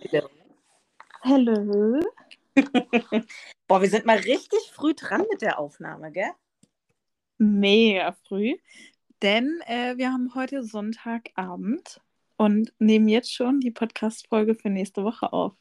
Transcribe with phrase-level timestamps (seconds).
[0.00, 0.28] Hallo.
[1.22, 2.00] Hallo.
[3.66, 6.30] Boah, wir sind mal richtig früh dran mit der Aufnahme, gell?
[7.38, 8.56] Mega früh.
[9.22, 12.00] Denn äh, wir haben heute Sonntagabend
[12.36, 15.54] und nehmen jetzt schon die Podcast-Folge für nächste Woche auf.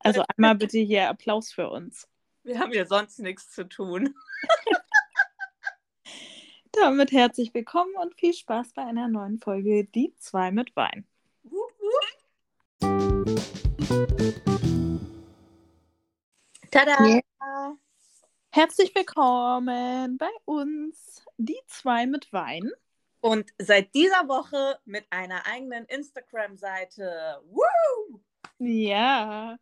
[0.00, 2.08] Also einmal bitte hier Applaus für uns.
[2.44, 4.14] Wir haben ja sonst nichts zu tun.
[6.72, 11.06] Damit herzlich willkommen und viel Spaß bei einer neuen Folge Die zwei mit Wein.
[11.42, 11.72] Wup,
[12.80, 13.55] wup.
[16.72, 17.06] Tada!
[17.06, 17.76] Ja.
[18.50, 22.68] Herzlich willkommen bei uns Die zwei mit Wein.
[23.20, 27.40] Und seit dieser Woche mit einer eigenen Instagram-Seite.
[27.48, 28.20] Woo!
[28.58, 29.56] Ja,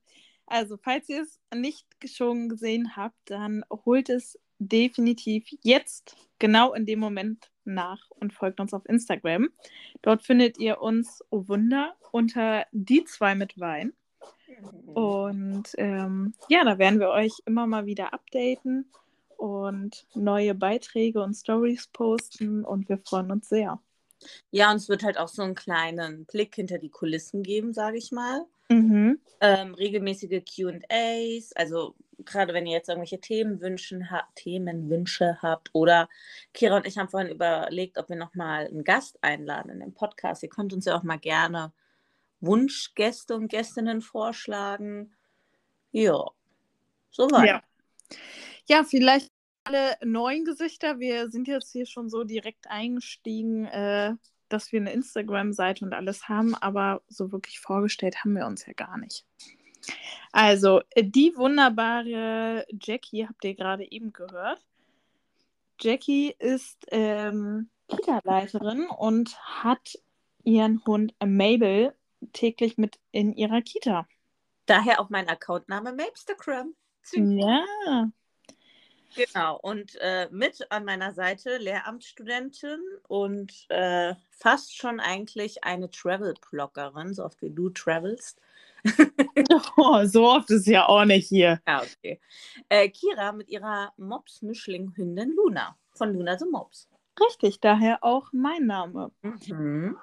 [0.47, 6.87] also falls ihr es nicht schon gesehen habt, dann holt es definitiv jetzt, genau in
[6.87, 9.51] dem Moment nach und folgt uns auf Instagram.
[10.01, 13.93] Dort findet ihr uns, oh Wunder, unter die zwei mit Wein.
[14.95, 18.91] Und ähm, ja, da werden wir euch immer mal wieder updaten
[19.37, 23.81] und neue Beiträge und Stories posten und wir freuen uns sehr.
[24.51, 27.98] Ja, und es wird halt auch so einen kleinen Blick hinter die Kulissen geben, sage
[27.98, 28.47] ich mal.
[28.69, 29.20] Mhm.
[29.41, 36.09] Ähm, regelmäßige QAs, also gerade wenn ihr jetzt irgendwelche Themenwünsche, ha Themenwünsche habt oder
[36.55, 40.43] Kira und ich haben vorhin überlegt, ob wir nochmal einen Gast einladen in den Podcast.
[40.43, 41.73] Ihr könnt uns ja auch mal gerne
[42.47, 45.14] Wunschgäste und Gästinnen vorschlagen.
[45.92, 46.25] Ja,
[47.11, 47.47] soweit.
[47.47, 47.62] Ja.
[48.67, 49.31] ja, vielleicht
[49.64, 50.98] alle neuen Gesichter.
[50.98, 54.15] Wir sind jetzt hier schon so direkt eingestiegen, äh,
[54.48, 58.72] dass wir eine Instagram-Seite und alles haben, aber so wirklich vorgestellt haben wir uns ja
[58.75, 59.25] gar nicht.
[60.33, 64.65] Also, die wunderbare Jackie habt ihr gerade eben gehört.
[65.81, 69.98] Jackie ist ähm, Kita-Leiterin und hat
[70.45, 71.95] ihren Hund Mabel
[72.33, 74.06] täglich mit in ihrer Kita.
[74.67, 76.75] Daher auch mein Accountname Mapstagram.
[77.12, 77.64] Ja.
[79.14, 87.15] Genau, und äh, mit an meiner Seite Lehramtsstudentin und äh, fast schon eigentlich eine Travel-Bloggerin,
[87.15, 88.41] so oft wie du travelst.
[89.76, 91.60] Oh, so oft ist ja auch nicht hier.
[91.66, 92.20] Ja, okay.
[92.69, 96.88] Äh, Kira mit ihrer Mops-Mischling-Hündin Luna von Luna the Mops.
[97.20, 99.10] Richtig, daher auch mein Name.
[99.22, 99.97] Mhm.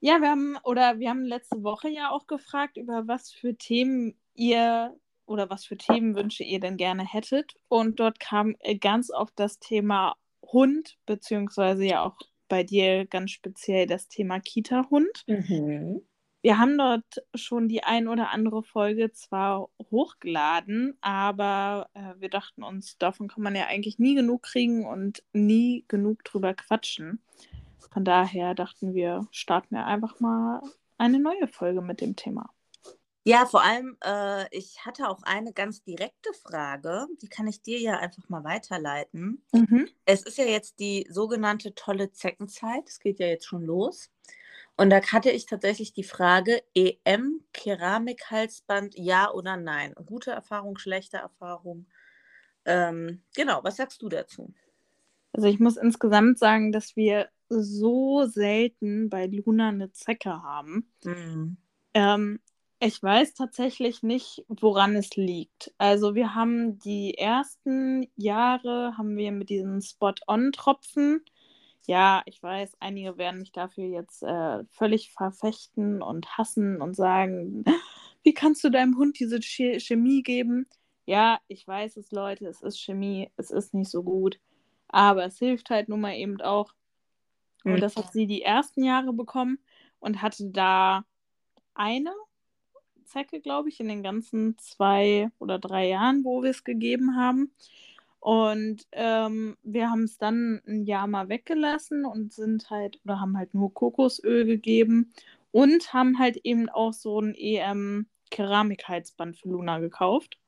[0.00, 4.14] Ja, wir haben, oder wir haben letzte Woche ja auch gefragt, über was für Themen
[4.34, 4.94] ihr
[5.26, 7.54] oder was für Themenwünsche ihr denn gerne hättet.
[7.68, 12.16] Und dort kam äh, ganz oft das Thema Hund, beziehungsweise ja auch
[12.48, 15.24] bei dir ganz speziell das Thema Kita-Hund.
[15.26, 16.02] Mhm.
[16.42, 22.62] Wir haben dort schon die ein oder andere Folge zwar hochgeladen, aber äh, wir dachten
[22.62, 27.20] uns, davon kann man ja eigentlich nie genug kriegen und nie genug drüber quatschen.
[27.96, 30.60] Von daher dachten wir, starten wir einfach mal
[30.98, 32.52] eine neue Folge mit dem Thema.
[33.24, 37.80] Ja, vor allem, äh, ich hatte auch eine ganz direkte Frage, die kann ich dir
[37.80, 39.42] ja einfach mal weiterleiten.
[39.50, 39.88] Mhm.
[40.04, 44.10] Es ist ja jetzt die sogenannte tolle Zeckenzeit, es geht ja jetzt schon los.
[44.76, 49.94] Und da hatte ich tatsächlich die Frage, EM, Keramikhalsband, ja oder nein?
[50.04, 51.86] Gute Erfahrung, schlechte Erfahrung?
[52.66, 54.52] Ähm, genau, was sagst du dazu?
[55.36, 60.90] Also ich muss insgesamt sagen, dass wir so selten bei Luna eine Zecke haben.
[61.04, 61.58] Mhm.
[61.92, 62.40] Ähm,
[62.80, 65.74] ich weiß tatsächlich nicht, woran es liegt.
[65.76, 71.22] Also wir haben die ersten Jahre haben wir mit diesen Spot-on-Tropfen.
[71.86, 77.64] Ja, ich weiß, einige werden mich dafür jetzt äh, völlig verfechten und hassen und sagen,
[78.22, 80.66] wie kannst du deinem Hund diese Ch Chemie geben?
[81.04, 84.40] Ja, ich weiß es, Leute, es ist Chemie, es ist nicht so gut,
[84.88, 86.72] aber es hilft halt nun mal eben auch.
[87.64, 87.80] Und Mhm.
[87.80, 89.58] das hat sie die ersten Jahre bekommen
[90.00, 91.04] und hatte da
[91.74, 92.12] eine
[93.04, 97.52] Zecke, glaube ich, in den ganzen zwei oder drei Jahren, wo wir es gegeben haben.
[98.20, 103.36] Und ähm, wir haben es dann ein Jahr mal weggelassen und sind halt, oder haben
[103.38, 105.12] halt nur Kokosöl gegeben
[105.52, 110.38] und haben halt eben auch so ein EM-Keramikheizband für Luna gekauft.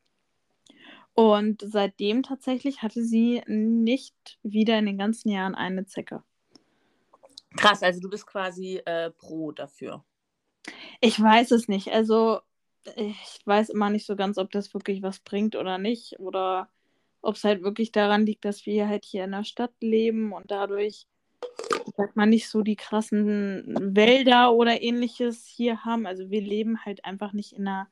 [1.19, 6.23] Und seitdem tatsächlich hatte sie nicht wieder in den ganzen Jahren eine Zecke.
[7.56, 10.05] Krass, also du bist quasi äh, pro dafür.
[11.00, 11.88] Ich weiß es nicht.
[11.88, 12.38] Also,
[12.94, 16.20] ich weiß immer nicht so ganz, ob das wirklich was bringt oder nicht.
[16.20, 16.69] Oder
[17.21, 20.53] ob es halt wirklich daran liegt, dass wir halt hier in der Stadt leben und
[20.53, 21.09] dadurch,
[21.97, 26.06] sagt man, nicht so die krassen Wälder oder ähnliches hier haben.
[26.06, 27.88] Also, wir leben halt einfach nicht in einer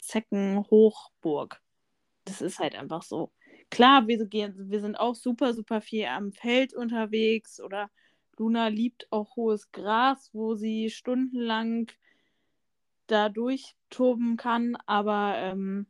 [0.00, 1.62] Zeckenhochburg.
[2.28, 3.32] Das ist halt einfach so.
[3.70, 7.90] Klar, wir, gehen, wir sind auch super, super viel am Feld unterwegs oder
[8.38, 11.90] Luna liebt auch hohes Gras, wo sie stundenlang
[13.06, 14.76] da durchtoben kann.
[14.86, 15.86] Aber ähm,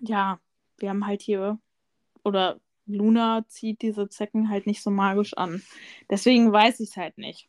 [0.00, 0.40] ja,
[0.78, 1.58] wir haben halt hier,
[2.24, 5.62] oder Luna zieht diese Zecken halt nicht so magisch an.
[6.10, 7.48] Deswegen weiß ich es halt nicht.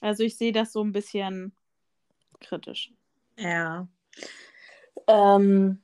[0.00, 1.54] Also ich sehe das so ein bisschen
[2.40, 2.92] kritisch.
[3.36, 3.88] Ja.
[5.06, 5.82] Ähm.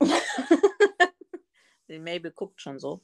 [1.88, 3.00] Die Mabel guckt schon so.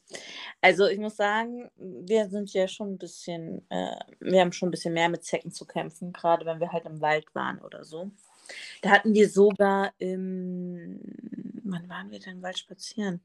[0.61, 4.71] Also ich muss sagen, wir sind ja schon ein bisschen, äh, wir haben schon ein
[4.71, 8.13] bisschen mehr mit Zecken zu kämpfen, gerade wenn wir halt im Wald waren oder so.
[8.83, 11.01] Da hatten wir sogar im,
[11.65, 13.21] wann waren wir denn im Wald spazieren?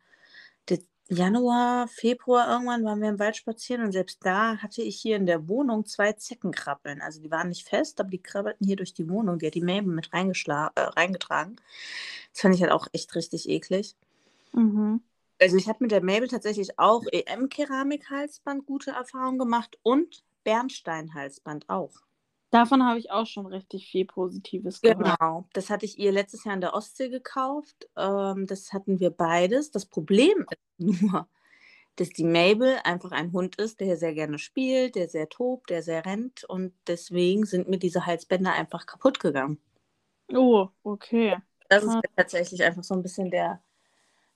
[1.13, 5.25] Januar, Februar irgendwann waren wir im Wald spazieren und selbst da hatte ich hier in
[5.25, 7.01] der Wohnung zwei Zecken krabbeln.
[7.01, 9.37] Also die waren nicht fest, aber die krabbelten hier durch die Wohnung.
[9.37, 11.57] Die hat die Mabel mit äh, reingetragen.
[12.33, 13.95] Das fand ich halt auch echt richtig eklig.
[14.53, 15.01] Mhm.
[15.39, 21.93] Also ich habe mit der Mabel tatsächlich auch EM-Keramik-Halsband gute Erfahrungen gemacht und Bernstein-Halsband auch.
[22.51, 24.99] Davon habe ich auch schon richtig viel Positives gehört.
[24.99, 27.89] Genau, das hatte ich ihr letztes Jahr in der Ostsee gekauft.
[27.95, 29.71] Ähm, das hatten wir beides.
[29.71, 31.27] Das Problem ist nur,
[31.95, 35.81] dass die Mabel einfach ein Hund ist, der sehr gerne spielt, der sehr tobt, der
[35.81, 39.59] sehr rennt und deswegen sind mir diese Halsbänder einfach kaputt gegangen.
[40.33, 41.37] Oh, okay.
[41.71, 43.61] Das ist tatsächlich einfach so ein bisschen der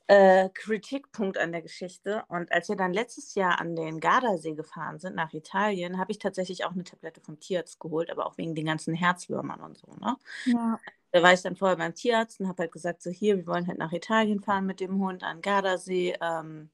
[0.08, 2.24] äh, Kritikpunkt an der Geschichte.
[2.30, 6.20] Und als wir dann letztes Jahr an den Gardasee gefahren sind, nach Italien, habe ich
[6.20, 9.88] tatsächlich auch eine Tablette vom Tierarzt geholt, aber auch wegen den ganzen Herzwürmern und so.
[10.00, 10.16] Ne?
[10.46, 10.80] Ja.
[11.12, 13.68] Da war ich dann vorher beim Tierarzt und habe halt gesagt, so hier, wir wollen
[13.68, 16.70] halt nach Italien fahren mit dem Hund an Gardasee, ähm,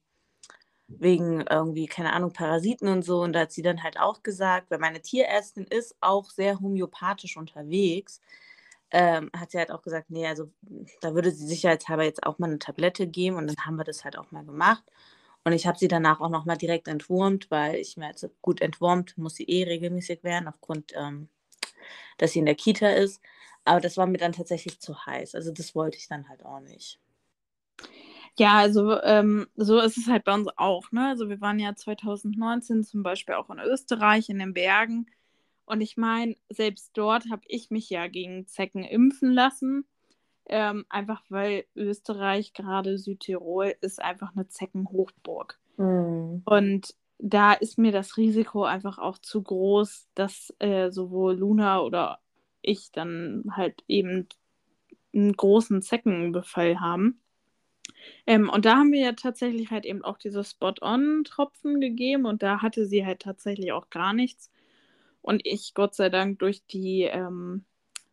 [0.88, 3.22] wegen irgendwie, keine Ahnung, Parasiten und so.
[3.22, 7.38] Und da hat sie dann halt auch gesagt, weil meine Tierärztin ist auch sehr homöopathisch
[7.38, 8.22] unterwegs,
[8.91, 10.51] ähm, hat sie halt auch gesagt, nee, also
[11.01, 14.03] da würde sie sicherheitshalber jetzt auch mal eine Tablette geben und dann haben wir das
[14.03, 14.83] halt auch mal gemacht.
[15.43, 19.17] Und ich habe sie danach auch nochmal direkt entwurmt, weil ich mir jetzt gut entwurmt,
[19.17, 21.29] muss sie eh regelmäßig werden, aufgrund, ähm,
[22.17, 23.21] dass sie in der Kita ist.
[23.65, 25.35] Aber das war mir dann tatsächlich zu heiß.
[25.35, 26.99] Also das wollte ich dann halt auch nicht.
[28.38, 30.91] Ja, also ähm, so ist es halt bei uns auch.
[30.91, 31.07] Ne?
[31.09, 35.07] Also wir waren ja 2019 zum Beispiel auch in Österreich in den Bergen.
[35.66, 39.86] Und ich meine, selbst dort habe ich mich ja gegen Zecken impfen lassen.
[40.48, 45.60] Ähm, einfach weil Österreich, gerade Südtirol, ist einfach eine Zeckenhochburg.
[45.78, 46.42] Mhm.
[46.46, 52.19] Und da ist mir das Risiko einfach auch zu groß, dass äh, sowohl Luna oder
[52.62, 54.28] ich dann halt eben
[55.13, 57.22] einen großen Zeckenbefall haben.
[58.25, 62.62] Ähm, und da haben wir ja tatsächlich halt eben auch diese Spot-on-Tropfen gegeben und da
[62.62, 64.52] hatte sie halt tatsächlich auch gar nichts.
[65.21, 67.65] Und ich, Gott sei Dank, durch die ähm,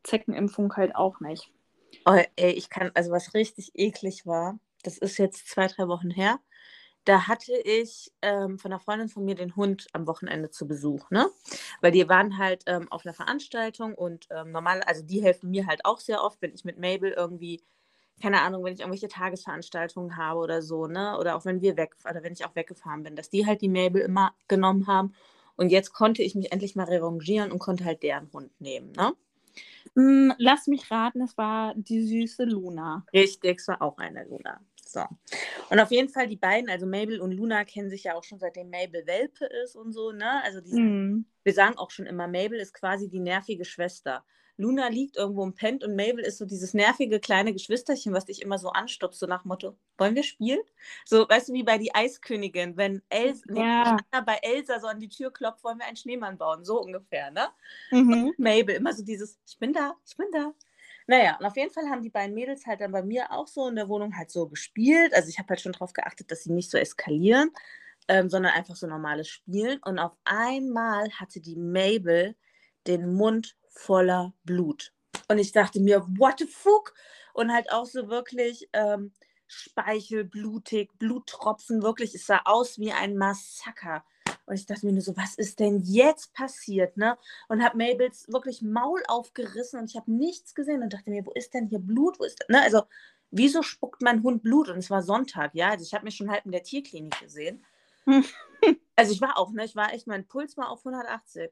[0.03, 1.51] Zeckenimpfung halt auch nicht.
[2.05, 6.11] Oh, ey, ich kann, also was richtig eklig war, das ist jetzt zwei, drei Wochen
[6.11, 6.39] her.
[7.05, 11.11] Da hatte ich ähm, von einer Freundin von mir den Hund am Wochenende zu Besuch,
[11.11, 11.31] ne?
[11.81, 15.67] Weil die waren halt ähm, auf einer Veranstaltung und ähm, normal, also die helfen mir
[15.67, 17.63] halt auch sehr oft, wenn ich mit Mabel irgendwie,
[18.21, 21.17] keine Ahnung, wenn ich irgendwelche Tagesveranstaltungen habe oder so, ne?
[21.19, 23.71] Oder auch wenn wir weg, oder wenn ich auch weggefahren bin, dass die halt die
[23.71, 25.15] Mabel immer genommen haben
[25.59, 29.13] und jetzt konnte ich mich endlich mal revanchieren und konnte halt deren Hund nehmen, ne?
[29.95, 33.05] Mm, lass mich raten, es war die süße Luna.
[33.13, 34.61] Richtig, es war auch eine Luna.
[34.87, 35.03] So.
[35.69, 38.39] Und auf jeden Fall die beiden, also Mabel und Luna, kennen sich ja auch schon
[38.39, 40.43] seitdem Mabel Welpe ist und so, ne?
[40.45, 41.27] Also die, mm.
[41.43, 44.25] wir sagen auch schon immer, Mabel ist quasi die nervige Schwester.
[44.59, 48.43] Luna liegt irgendwo im Pent und Mabel ist so dieses nervige kleine Geschwisterchen, was dich
[48.43, 50.61] immer so anstupst, so nach Motto, wollen wir spielen?
[51.05, 53.97] So, weißt du, wie bei die Eiskönigin, wenn Elsa, ja.
[53.97, 57.31] nee, bei Elsa so an die Tür klopft, wollen wir einen Schneemann bauen, so ungefähr,
[57.31, 57.49] ne?
[57.93, 58.35] Mhm.
[58.37, 60.53] Mabel, immer so dieses, ich bin da, ich bin da.
[61.07, 63.69] Naja, und auf jeden Fall haben die beiden Mädels halt dann bei mir auch so
[63.69, 65.15] in der Wohnung halt so gespielt.
[65.15, 67.51] Also ich habe halt schon darauf geachtet, dass sie nicht so eskalieren,
[68.09, 69.81] ähm, sondern einfach so normales Spielen.
[69.85, 72.37] Und auf einmal hatte die Mabel
[72.87, 74.93] den Mund voller Blut.
[75.29, 76.95] Und ich dachte mir, what the fuck?
[77.33, 79.13] Und halt auch so wirklich ähm,
[79.47, 84.05] Speichel, blutig, Bluttropfen, wirklich, es sah aus wie ein Massaker.
[84.47, 87.19] Und ich dachte mir nur so, was ist denn jetzt passiert, ne?
[87.49, 91.33] Und habe Mabels wirklich Maul aufgerissen und ich habe nichts gesehen und dachte mir, wo
[91.33, 92.19] ist denn hier Blut?
[92.19, 92.63] Wo ist, ne?
[92.63, 92.83] Also,
[93.31, 94.71] wieso spuckt mein Hund Blut?
[94.71, 95.71] Und es war Sonntag, ja?
[95.71, 97.65] Also, ich habe mich schon halb in der Tierklinik gesehen.
[98.97, 99.65] also, ich war auch, ne?
[99.65, 101.51] Ich war echt, mein Puls war auf 180.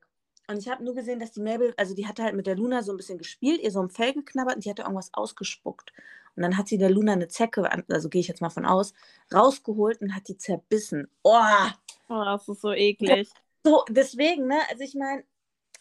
[0.49, 2.83] Und ich habe nur gesehen, dass die Mabel, also die hatte halt mit der Luna
[2.83, 5.93] so ein bisschen gespielt, ihr so ein Fell geknabbert und die hatte irgendwas ausgespuckt.
[6.37, 8.93] Und dann hat sie der Luna eine Zecke, also gehe ich jetzt mal von aus,
[9.35, 11.09] rausgeholt und hat die zerbissen.
[11.23, 11.41] Oh,
[12.09, 13.31] oh das ist so eklig.
[13.65, 15.25] So, deswegen, ne, also ich meine,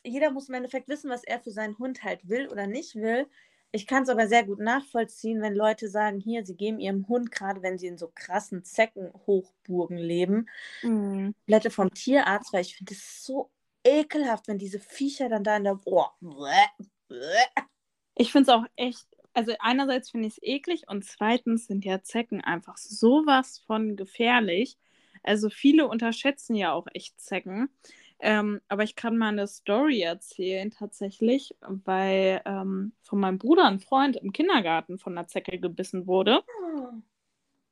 [0.03, 3.27] jeder muss im Endeffekt wissen, was er für seinen Hund halt will oder nicht will.
[3.71, 7.29] Ich kann es aber sehr gut nachvollziehen, wenn Leute sagen, hier, sie geben ihrem Hund,
[7.29, 10.47] gerade wenn sie in so krassen Zeckenhochburgen leben,
[10.81, 11.35] mhm.
[11.45, 13.49] Blätter vom Tierarzt, weil ich finde es so
[13.85, 15.79] ekelhaft, wenn diese Viecher dann da in der.
[15.85, 16.05] Oh,
[18.15, 22.01] Ich finde es auch echt, also einerseits finde ich es eklig und zweitens sind ja
[22.01, 24.77] Zecken einfach sowas von gefährlich.
[25.23, 27.69] Also viele unterschätzen ja auch echt Zecken.
[28.19, 33.79] Ähm, aber ich kann mal eine Story erzählen tatsächlich, weil ähm, von meinem Bruder ein
[33.79, 36.41] Freund im Kindergarten von einer Zecke gebissen wurde.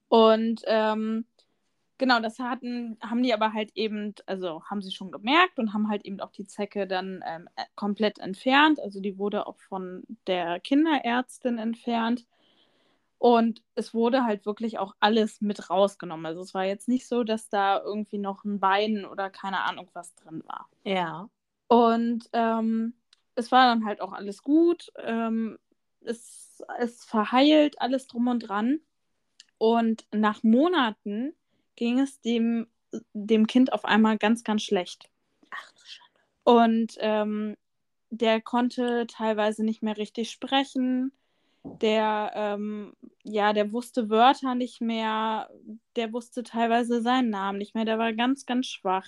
[0.10, 1.26] Und ähm,
[2.04, 5.88] genau, das hatten, haben die aber halt eben, also haben sie schon gemerkt und haben
[5.88, 8.78] halt eben auch die Zecke dann ähm, äh, komplett entfernt.
[8.82, 12.26] Also die wurde auch von der Kinderärztin entfernt.
[13.20, 16.26] Und es wurde halt wirklich auch alles mit rausgenommen.
[16.26, 19.90] Also es war jetzt nicht so, dass da irgendwie noch ein Bein oder keine Ahnung
[19.94, 20.68] was drin war.
[20.84, 21.30] Ja.
[21.70, 22.96] Und ähm,
[23.36, 24.92] es war dann halt auch alles gut.
[24.98, 25.58] Ähm,
[26.02, 28.82] es ist verheilt, alles drum und dran.
[29.58, 31.34] Und nach Monaten
[31.76, 32.68] ging es dem,
[33.14, 35.10] dem Kind auf einmal ganz, ganz schlecht.
[35.50, 36.20] Ach du Schande.
[36.44, 37.58] Und ähm,
[38.10, 41.12] der konnte teilweise nicht mehr richtig sprechen
[41.64, 45.50] der, ähm, ja, der wusste Wörter nicht mehr,
[45.96, 49.08] der wusste teilweise seinen Namen nicht mehr, der war ganz, ganz schwach.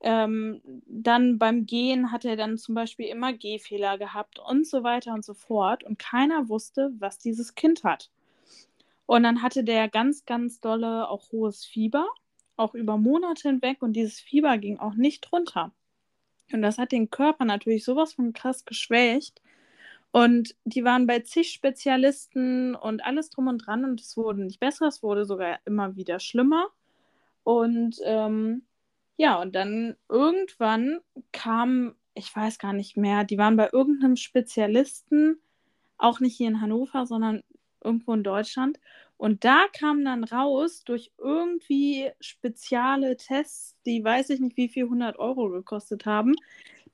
[0.00, 5.14] Ähm, dann beim Gehen hat er dann zum Beispiel immer Gehfehler gehabt und so weiter
[5.14, 5.82] und so fort.
[5.82, 8.10] Und keiner wusste, was dieses Kind hat.
[9.06, 12.08] Und dann hatte der ganz, ganz dolle auch hohes Fieber,
[12.56, 13.82] auch über Monate hinweg.
[13.82, 15.72] Und dieses Fieber ging auch nicht runter.
[16.52, 19.40] Und das hat den Körper natürlich sowas von krass geschwächt.
[20.12, 24.60] Und die waren bei zig Spezialisten und alles drum und dran und es wurde nicht
[24.60, 26.68] besser, es wurde sogar immer wieder schlimmer.
[27.42, 28.62] Und ähm,
[29.16, 31.00] ja, und dann irgendwann
[31.32, 35.40] kam, ich weiß gar nicht mehr, die waren bei irgendeinem Spezialisten,
[35.98, 37.42] auch nicht hier in Hannover, sondern
[37.84, 38.80] irgendwo in Deutschland.
[39.16, 44.84] Und da kam dann raus, durch irgendwie spezielle Tests, die weiß ich nicht, wie viel
[44.84, 46.34] 100 Euro gekostet haben,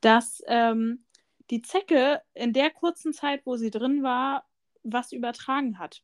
[0.01, 1.05] dass ähm,
[1.51, 4.47] die Zecke in der kurzen Zeit, wo sie drin war,
[4.83, 6.03] was übertragen hat.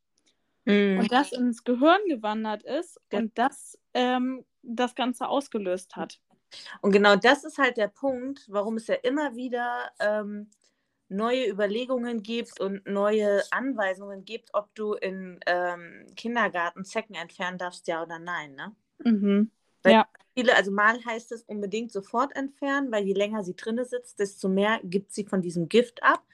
[0.64, 0.98] Mm.
[0.98, 3.20] Und das ins Gehirn gewandert ist ja.
[3.20, 6.20] und das ähm, das Ganze ausgelöst hat.
[6.80, 10.50] Und genau das ist halt der Punkt, warum es ja immer wieder ähm,
[11.08, 17.86] neue Überlegungen gibt und neue Anweisungen gibt, ob du im ähm, Kindergarten Zecken entfernen darfst,
[17.86, 18.54] ja oder nein.
[18.54, 18.74] Ne?
[19.04, 19.50] Mhm.
[19.82, 20.08] Weil ja.
[20.34, 24.48] viele, also mal heißt es unbedingt sofort entfernen, weil je länger sie drinne sitzt, desto
[24.48, 26.24] mehr gibt sie von diesem Gift ab.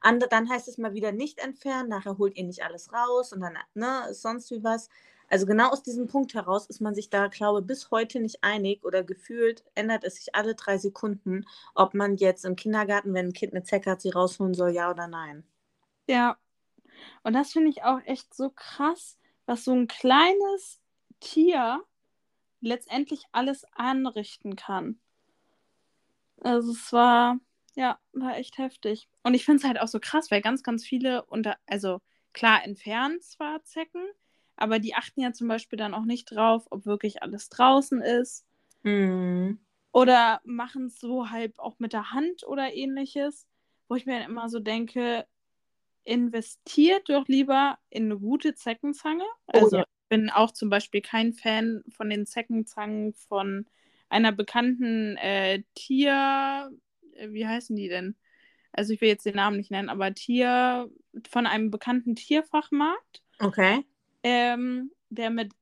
[0.00, 3.40] Andere, dann heißt es mal wieder nicht entfernen, nachher holt ihr nicht alles raus und
[3.40, 4.88] dann ne, ist sonst wie was.
[5.32, 8.44] Also genau aus diesem Punkt heraus ist man sich da, glaube ich, bis heute nicht
[8.44, 13.28] einig oder gefühlt ändert es sich alle drei Sekunden, ob man jetzt im Kindergarten, wenn
[13.28, 15.42] ein Kind eine Zecke hat, sie rausholen soll, ja oder nein.
[16.06, 16.36] Ja.
[17.22, 20.82] Und das finde ich auch echt so krass, was so ein kleines
[21.20, 21.82] Tier
[22.60, 25.00] letztendlich alles anrichten kann.
[26.42, 27.38] Also es war,
[27.74, 29.08] ja, war echt heftig.
[29.22, 32.02] Und ich finde es halt auch so krass, weil ganz, ganz viele unter, also
[32.34, 34.04] klar entfernen zwar Zecken,
[34.62, 38.46] aber die achten ja zum Beispiel dann auch nicht drauf, ob wirklich alles draußen ist.
[38.82, 39.58] Mhm.
[39.92, 43.46] Oder machen es so halb auch mit der Hand oder ähnliches,
[43.88, 45.26] wo ich mir dann immer so denke,
[46.04, 49.24] investiert doch lieber in eine gute Zeckenzange.
[49.48, 53.64] Oh also oh, ja bin auch zum Beispiel kein Fan von den Zeckenzangen von
[54.10, 56.70] einer bekannten äh, Tier.
[57.14, 58.14] Äh, wie heißen die denn?
[58.72, 60.90] Also ich will jetzt den Namen nicht nennen, aber Tier
[61.30, 63.22] von einem bekannten Tierfachmarkt.
[63.38, 63.86] Okay.
[64.22, 65.52] Ähm, der mit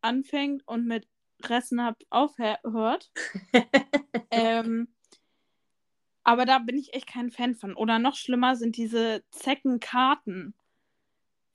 [0.00, 1.06] anfängt und mit
[1.44, 3.10] Ressenab aufhört.
[4.30, 4.88] ähm,
[6.24, 7.74] aber da bin ich echt kein Fan von.
[7.74, 10.54] Oder noch schlimmer sind diese Zeckenkarten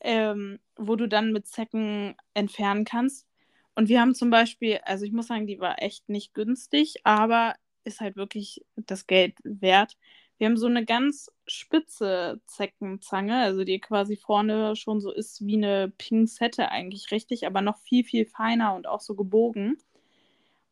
[0.01, 3.27] ähm, wo du dann mit Zecken entfernen kannst.
[3.75, 7.55] Und wir haben zum Beispiel, also ich muss sagen, die war echt nicht günstig, aber
[7.83, 9.97] ist halt wirklich das Geld wert.
[10.37, 15.57] Wir haben so eine ganz spitze Zeckenzange, also die quasi vorne schon so ist wie
[15.57, 19.77] eine Pinzette eigentlich richtig, aber noch viel, viel feiner und auch so gebogen.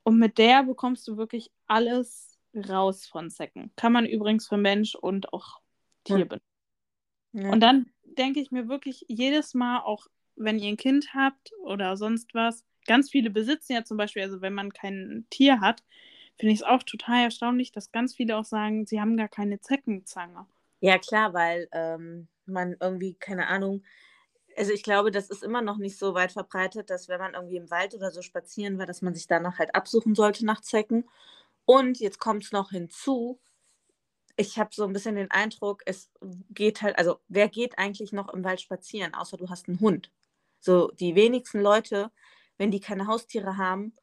[0.04, 3.72] Und mit der bekommst du wirklich alles raus von Zecken.
[3.76, 5.60] Kann man übrigens für Mensch und auch
[6.04, 6.46] Tier benutzen.
[7.34, 7.50] Ja.
[7.50, 11.98] Und dann denke ich mir wirklich jedes Mal, auch wenn ihr ein Kind habt oder
[11.98, 15.84] sonst was, ganz viele besitzen ja zum Beispiel, also wenn man kein Tier hat,
[16.38, 19.60] finde ich es auch total erstaunlich, dass ganz viele auch sagen, sie haben gar keine
[19.60, 20.46] Zeckenzange.
[20.80, 23.84] Ja, klar, weil ähm, man irgendwie, keine Ahnung,
[24.58, 27.58] also ich glaube, das ist immer noch nicht so weit verbreitet, dass wenn man irgendwie
[27.58, 31.10] im Wald oder so spazieren war, dass man sich danach halt absuchen sollte nach Zecken.
[31.66, 33.40] Und jetzt kommt es noch hinzu,
[34.38, 36.12] ich habe so ein bisschen den Eindruck, es
[36.50, 40.12] geht halt, also wer geht eigentlich noch im Wald spazieren, außer du hast einen Hund.
[40.60, 42.12] So die wenigsten Leute,
[42.58, 43.96] wenn die keine Haustiere haben,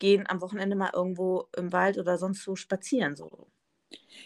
[0.00, 3.14] gehen am Wochenende mal irgendwo im Wald oder sonst so spazieren.
[3.14, 3.46] So.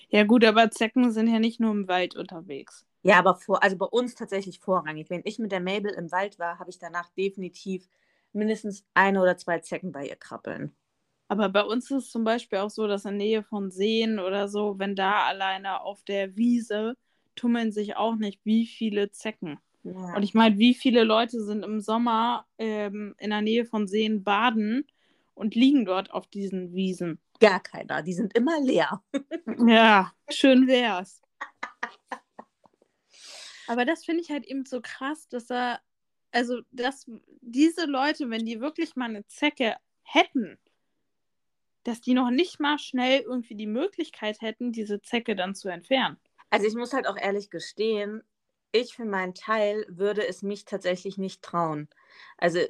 [0.08, 2.86] Ja gut, aber Zecken sind ja nicht nur im Wald unterwegs.
[3.02, 5.10] Ja, aber vor, also bei uns tatsächlich vorrangig.
[5.10, 7.86] Wenn ich mit der Mabel im Wald war, habe ich danach definitiv
[8.32, 10.74] mindestens eine oder zwei Zecken bei ihr krabbeln.
[11.28, 14.48] Aber bei uns ist es zum Beispiel auch so, dass in Nähe von Seen oder
[14.48, 16.96] so, wenn da alleine auf der Wiese
[17.36, 19.58] tummeln sich auch nicht wie viele Zecken.
[19.82, 20.14] Ja.
[20.16, 24.24] Und ich meine, wie viele Leute sind im Sommer ähm, in der Nähe von Seen
[24.24, 24.86] baden
[25.34, 27.20] und liegen dort auf diesen Wiesen?
[27.40, 29.02] Gar keiner, die sind immer leer.
[29.66, 31.20] ja, schön wär's.
[33.66, 35.80] Aber das finde ich halt eben so krass, dass er,
[36.30, 37.06] also, dass
[37.40, 40.58] diese Leute, wenn die wirklich mal eine Zecke hätten,
[41.82, 46.18] dass die noch nicht mal schnell irgendwie die Möglichkeit hätten, diese Zecke dann zu entfernen.
[46.50, 48.22] Also ich muss halt auch ehrlich gestehen,
[48.72, 51.88] ich für meinen Teil würde es mich tatsächlich nicht trauen.
[52.38, 52.60] Also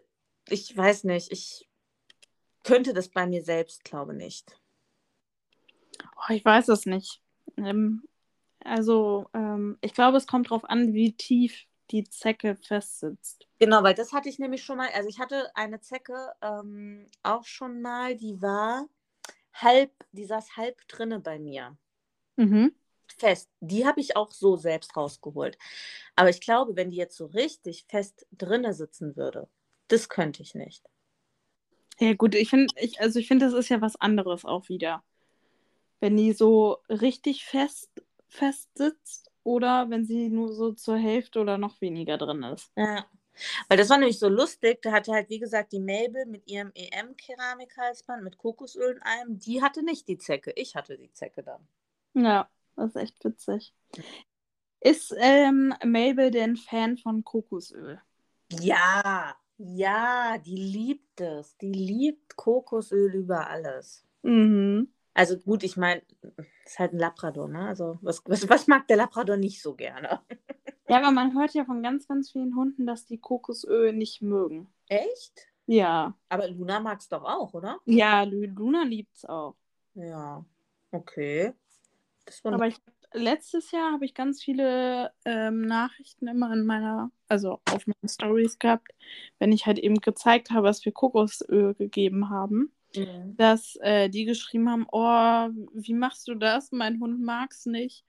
[0.48, 1.68] ich weiß nicht, ich
[2.64, 4.58] könnte das bei mir selbst, glaube nicht.
[6.16, 7.20] Oh, ich weiß es nicht.
[7.56, 8.02] Ähm,
[8.64, 13.46] also ähm, ich glaube, es kommt darauf an, wie tief die Zecke festsitzt.
[13.58, 14.88] Genau, weil das hatte ich nämlich schon mal.
[14.94, 18.88] Also ich hatte eine Zecke ähm, auch schon mal, die war
[19.52, 21.76] halb, die saß halb drinne bei mir.
[22.36, 22.74] Mhm
[23.18, 23.50] fest.
[23.60, 25.58] Die habe ich auch so selbst rausgeholt.
[26.16, 29.48] Aber ich glaube, wenn die jetzt so richtig fest drinne sitzen würde,
[29.88, 30.84] das könnte ich nicht.
[32.00, 35.02] Ja, gut, ich finde, ich, also ich finde, das ist ja was anderes auch wieder.
[36.00, 37.90] Wenn die so richtig fest,
[38.28, 42.72] fest sitzt oder wenn sie nur so zur Hälfte oder noch weniger drin ist.
[42.76, 43.06] Ja.
[43.68, 44.82] Weil das war nämlich so lustig.
[44.82, 49.62] Da hatte halt, wie gesagt, die Mabel mit ihrem EM-Keramikhalsband mit Kokosöl in einem, die
[49.62, 50.52] hatte nicht die Zecke.
[50.56, 51.66] Ich hatte die Zecke dann.
[52.14, 52.48] Ja.
[52.76, 53.72] Das ist echt witzig.
[54.80, 58.00] Ist ähm, Mabel denn Fan von Kokosöl?
[58.60, 61.56] Ja, ja, die liebt es.
[61.58, 64.04] Die liebt Kokosöl über alles.
[64.22, 64.88] Mhm.
[65.14, 66.02] Also gut, ich meine,
[66.64, 67.68] ist halt ein Labrador, ne?
[67.68, 70.20] Also was, was, was mag der Labrador nicht so gerne?
[70.86, 74.70] Ja, aber man hört ja von ganz, ganz vielen Hunden, dass die Kokosöl nicht mögen.
[74.86, 75.46] Echt?
[75.64, 76.14] Ja.
[76.28, 77.78] Aber Luna mag es doch auch, oder?
[77.86, 79.56] Ja, Luna liebt es auch.
[79.94, 80.44] Ja,
[80.90, 81.54] okay.
[82.42, 82.76] Aber ich,
[83.14, 88.58] letztes Jahr habe ich ganz viele ähm, Nachrichten immer in meiner, also auf meinen Stories
[88.58, 88.92] gehabt,
[89.38, 93.36] wenn ich halt eben gezeigt habe, was wir Kokosöl gegeben haben, mhm.
[93.36, 96.72] dass äh, die geschrieben haben, oh, wie machst du das?
[96.72, 98.04] Mein Hund mag es nicht.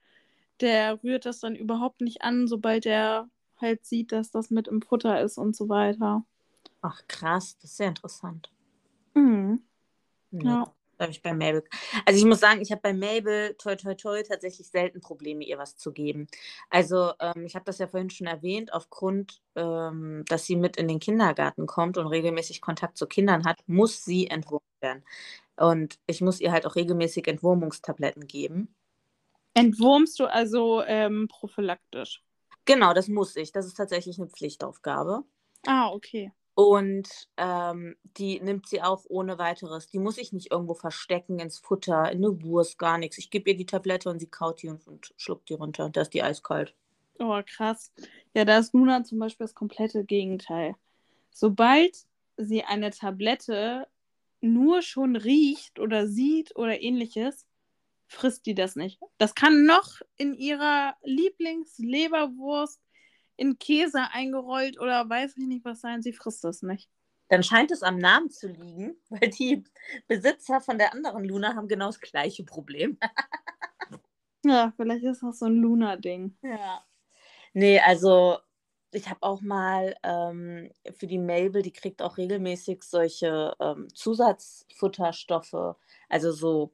[0.60, 3.28] Der rührt das dann überhaupt nicht an, sobald er
[3.60, 6.24] halt sieht, dass das mit im Futter ist und so weiter.
[6.82, 8.50] Ach krass, das ist sehr interessant.
[9.14, 9.62] Mhm.
[10.32, 11.64] Ja habe ich bei Mabel.
[12.04, 15.58] Also ich muss sagen, ich habe bei Mabel toi toi toi tatsächlich selten Probleme, ihr
[15.58, 16.26] was zu geben.
[16.70, 20.88] Also ähm, ich habe das ja vorhin schon erwähnt, aufgrund, ähm, dass sie mit in
[20.88, 25.04] den Kindergarten kommt und regelmäßig Kontakt zu Kindern hat, muss sie entwurmt werden.
[25.56, 28.74] Und ich muss ihr halt auch regelmäßig Entwurmungstabletten geben.
[29.54, 32.22] Entwurmst du also ähm, prophylaktisch?
[32.66, 33.52] Genau, das muss ich.
[33.52, 35.24] Das ist tatsächlich eine Pflichtaufgabe.
[35.66, 36.32] Ah, okay.
[36.56, 39.88] Und ähm, die nimmt sie auch ohne weiteres.
[39.88, 43.18] Die muss ich nicht irgendwo verstecken, ins Futter, in eine Wurst, gar nichts.
[43.18, 45.90] Ich gebe ihr die Tablette und sie kaut die und, und schluckt die runter.
[45.90, 46.74] Da ist die eiskalt.
[47.18, 47.92] Oh, krass.
[48.32, 50.76] Ja, da ist Luna zum Beispiel das komplette Gegenteil.
[51.30, 51.94] Sobald
[52.38, 53.86] sie eine Tablette
[54.40, 57.46] nur schon riecht oder sieht oder ähnliches,
[58.06, 58.98] frisst die das nicht.
[59.18, 62.80] Das kann noch in ihrer Lieblingsleberwurst
[63.36, 66.88] in Käse eingerollt oder weiß ich nicht was sein, sie frisst das nicht.
[67.28, 69.64] Dann scheint es am Namen zu liegen, weil die
[70.06, 72.98] Besitzer von der anderen Luna haben genau das gleiche Problem.
[74.44, 76.36] ja, vielleicht ist das so ein Luna-Ding.
[76.42, 76.84] Ja.
[77.52, 78.38] Nee, also
[78.92, 85.76] ich habe auch mal ähm, für die Mabel, die kriegt auch regelmäßig solche ähm, Zusatzfutterstoffe,
[86.08, 86.72] also so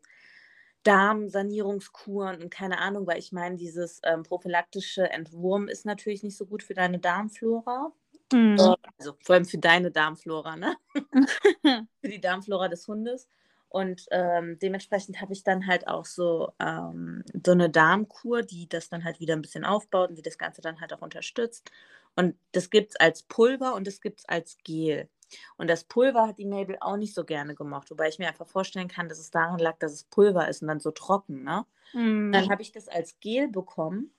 [0.83, 6.47] Darmsanierungskuren und keine Ahnung, weil ich meine, dieses ähm, prophylaktische Entwurm ist natürlich nicht so
[6.47, 7.93] gut für deine Darmflora.
[8.33, 8.77] Mhm.
[8.99, 10.77] Also vor allem für deine Darmflora, ne?
[12.01, 13.29] für die Darmflora des Hundes.
[13.69, 18.91] Und ähm, dementsprechend habe ich dann halt auch so, ähm, so eine Darmkur, die das
[18.91, 21.71] dann halt wieder ein bisschen aufbaut und die das Ganze dann halt auch unterstützt.
[22.15, 25.09] Und das gibt es als Pulver und das gibt es als Gel.
[25.57, 28.47] Und das Pulver hat die Mabel auch nicht so gerne gemacht, wobei ich mir einfach
[28.47, 31.43] vorstellen kann, dass es daran lag, dass es Pulver ist und dann so trocken.
[31.43, 31.65] Ne?
[31.93, 32.33] Mm.
[32.33, 34.13] Dann habe ich das als Gel bekommen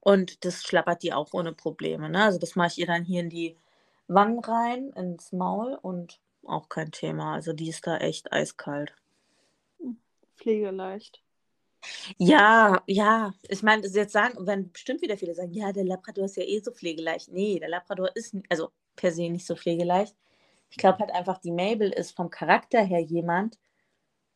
[0.00, 2.08] und das schlappert die auch ohne Probleme.
[2.08, 2.24] Ne?
[2.24, 3.56] Also das mache ich ihr dann hier in die
[4.08, 7.34] Wangen rein, ins Maul und auch kein Thema.
[7.34, 8.94] Also die ist da echt eiskalt.
[10.36, 11.22] Pflegeleicht.
[12.18, 13.34] Ja, ja.
[13.48, 16.60] Ich meine, jetzt sagen, wenn bestimmt wieder viele sagen, ja, der Labrador ist ja eh
[16.60, 17.28] so pflegeleicht.
[17.28, 20.16] Nee, der Labrador ist, also per se nicht so pflegeleicht.
[20.70, 23.58] Ich glaube halt einfach, die Mabel ist vom Charakter her jemand,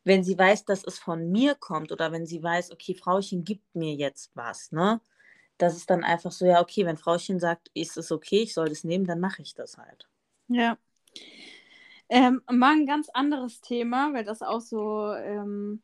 [0.03, 3.75] wenn sie weiß, dass es von mir kommt oder wenn sie weiß, okay, Frauchen gibt
[3.75, 5.01] mir jetzt was, ne?
[5.57, 8.69] das ist dann einfach so, ja, okay, wenn Frauchen sagt, ist es okay, ich soll
[8.69, 10.07] das nehmen, dann mache ich das halt.
[10.47, 10.77] Ja.
[12.09, 15.81] Ähm, mal ein ganz anderes Thema, weil das auch so ähm,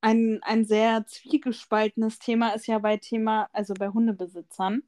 [0.00, 4.82] ein, ein sehr zwiegespaltenes Thema ist ja bei Thema, also bei Hundebesitzern.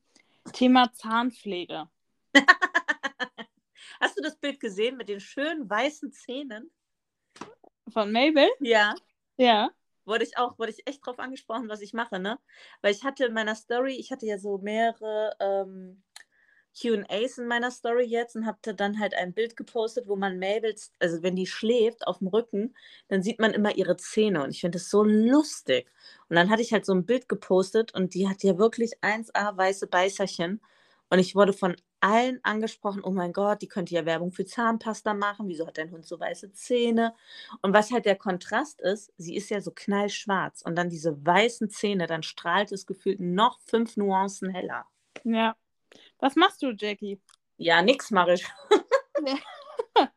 [0.52, 1.88] Thema Zahnpflege.
[4.00, 6.70] Hast du das Bild gesehen mit den schönen weißen Zähnen?
[7.88, 8.48] Von Mabel?
[8.60, 8.94] Ja.
[9.36, 9.70] Ja.
[10.04, 12.38] Wurde ich auch, wurde ich echt drauf angesprochen, was ich mache, ne?
[12.80, 16.02] Weil ich hatte in meiner Story, ich hatte ja so mehrere ähm,
[16.78, 20.92] QAs in meiner Story jetzt und habe dann halt ein Bild gepostet, wo man Mabels,
[21.00, 22.74] also wenn die schläft auf dem Rücken,
[23.08, 25.90] dann sieht man immer ihre Zähne und ich finde das so lustig.
[26.28, 29.56] Und dann hatte ich halt so ein Bild gepostet und die hat ja wirklich 1A
[29.56, 30.60] weiße Beißerchen
[31.08, 35.14] und ich wurde von allen angesprochen, oh mein Gott, die könnte ja Werbung für Zahnpasta
[35.14, 37.14] machen, wieso hat dein Hund so weiße Zähne?
[37.62, 41.70] Und was halt der Kontrast ist, sie ist ja so knallschwarz und dann diese weißen
[41.70, 44.86] Zähne, dann strahlt es gefühlt noch fünf Nuancen heller.
[45.24, 45.56] Ja.
[46.18, 47.20] Was machst du, Jackie?
[47.56, 48.46] Ja, nix mache ich.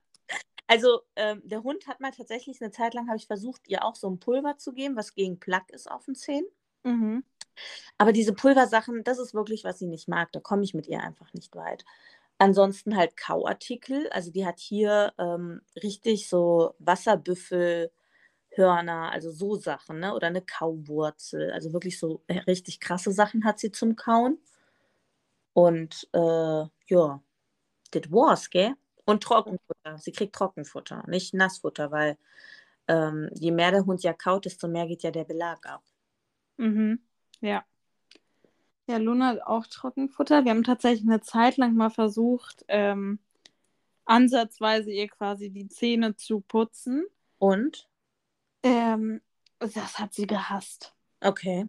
[0.68, 3.96] also ähm, der Hund hat mal tatsächlich eine Zeit lang, habe ich versucht, ihr auch
[3.96, 6.48] so ein Pulver zu geben, was gegen Plaque ist auf den Zähnen.
[6.84, 7.24] Mhm.
[7.98, 10.32] Aber diese Pulversachen, das ist wirklich, was sie nicht mag.
[10.32, 11.86] Da komme ich mit ihr einfach nicht weit.
[12.38, 14.10] Ansonsten halt Kauartikel.
[14.12, 17.92] Also die hat hier ähm, richtig so Wasserbüffel,
[18.52, 20.14] Hörner, also so Sachen, ne?
[20.16, 21.52] Oder eine Kauwurzel.
[21.52, 24.40] Also wirklich so äh, richtig krasse Sachen hat sie zum Kauen.
[25.54, 27.22] Und äh, ja,
[27.92, 28.76] das war's, gell?
[29.06, 29.98] Und Trockenfutter.
[29.98, 32.18] Sie kriegt Trockenfutter, nicht Nassfutter, weil
[32.88, 35.84] ähm, je mehr der Hund ja kaut, desto mehr geht ja der Belag ab.
[36.58, 37.00] Mhm.
[37.42, 37.64] Ja.
[38.88, 40.46] Ja, Luna hat auch Trockenfutter.
[40.46, 43.20] Wir haben tatsächlich eine Zeit lang mal versucht, ähm,
[44.06, 47.06] ansatzweise ihr quasi die Zähne zu putzen.
[47.38, 47.88] Und?
[48.64, 49.22] Ähm,
[49.60, 50.96] das hat sie gehasst.
[51.22, 51.68] Okay.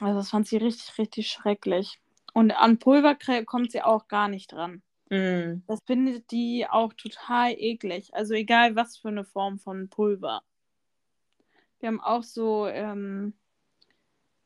[0.00, 2.00] Also das fand sie richtig, richtig schrecklich.
[2.34, 4.82] Und an Pulver kommt sie auch gar nicht dran.
[5.08, 5.62] Mm.
[5.66, 8.12] Das findet die auch total eklig.
[8.12, 10.42] Also egal was für eine Form von Pulver.
[11.78, 13.34] Wir haben auch so ähm,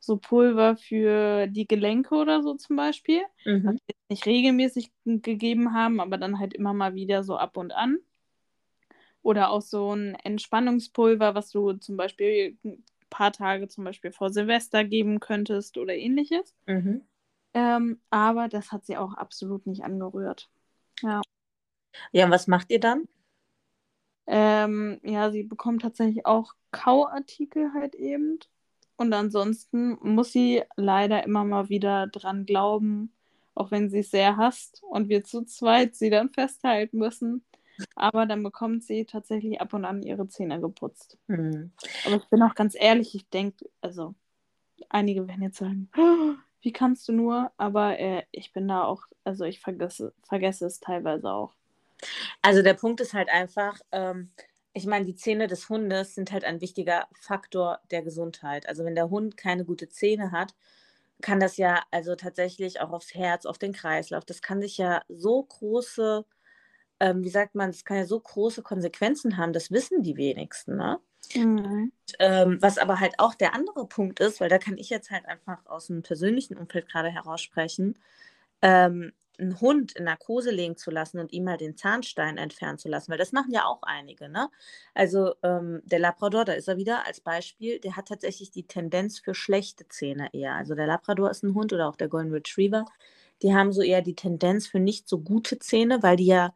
[0.01, 3.21] so Pulver für die Gelenke oder so zum Beispiel.
[3.45, 3.67] Mhm.
[3.67, 7.73] Was wir nicht regelmäßig gegeben haben, aber dann halt immer mal wieder so ab und
[7.73, 7.99] an.
[9.23, 14.31] Oder auch so ein Entspannungspulver, was du zum Beispiel ein paar Tage zum Beispiel vor
[14.31, 16.55] Silvester geben könntest oder ähnliches.
[16.67, 17.03] Mhm.
[17.53, 20.49] Ähm, aber das hat sie auch absolut nicht angerührt.
[21.03, 21.21] Ja.
[22.13, 23.07] Ja, und was macht ihr dann?
[24.27, 28.39] Ähm, ja, sie bekommt tatsächlich auch Kauartikel halt eben.
[29.01, 33.15] Und ansonsten muss sie leider immer mal wieder dran glauben,
[33.55, 37.43] auch wenn sie es sehr hasst und wir zu zweit sie dann festhalten müssen.
[37.97, 41.17] Aber dann bekommt sie tatsächlich ab und an ihre Zähne geputzt.
[41.29, 41.73] Mhm.
[42.05, 44.15] Aber ich bin auch ganz ehrlich, ich denke, also
[44.91, 47.53] einige werden jetzt sagen, oh, wie kannst du nur?
[47.57, 51.55] Aber äh, ich bin da auch, also ich vergesse, vergesse es teilweise auch.
[52.43, 54.29] Also der Punkt ist halt einfach, ähm,
[54.73, 58.69] ich meine, die Zähne des Hundes sind halt ein wichtiger Faktor der Gesundheit.
[58.69, 60.55] Also wenn der Hund keine gute Zähne hat,
[61.21, 65.03] kann das ja also tatsächlich auch aufs Herz, auf den Kreislauf, das kann sich ja
[65.09, 66.25] so große,
[67.01, 70.77] ähm, wie sagt man, das kann ja so große Konsequenzen haben, das wissen die wenigsten,
[70.77, 71.01] ne?
[71.35, 71.93] Mhm.
[72.19, 75.27] Ähm, was aber halt auch der andere Punkt ist, weil da kann ich jetzt halt
[75.27, 77.99] einfach aus dem persönlichen Umfeld gerade heraussprechen,
[78.63, 82.89] ähm, einen Hund in Narkose legen zu lassen und ihm mal den Zahnstein entfernen zu
[82.89, 84.29] lassen, weil das machen ja auch einige.
[84.29, 84.51] Ne?
[84.95, 89.19] Also ähm, der Labrador, da ist er wieder als Beispiel, der hat tatsächlich die Tendenz
[89.19, 90.55] für schlechte Zähne eher.
[90.55, 92.85] Also der Labrador ist ein Hund oder auch der Golden Retriever,
[93.43, 96.55] die haben so eher die Tendenz für nicht so gute Zähne, weil die ja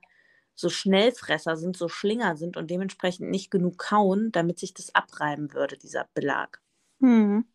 [0.55, 5.53] so Schnellfresser sind, so Schlinger sind und dementsprechend nicht genug kauen, damit sich das abreiben
[5.53, 6.61] würde, dieser Belag.
[7.01, 7.47] Mhm.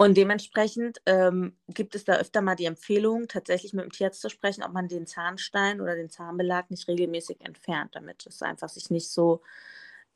[0.00, 4.30] Und dementsprechend ähm, gibt es da öfter mal die Empfehlung, tatsächlich mit dem Tierarzt zu
[4.30, 8.90] sprechen, ob man den Zahnstein oder den Zahnbelag nicht regelmäßig entfernt, damit es einfach sich
[8.90, 9.42] nicht so,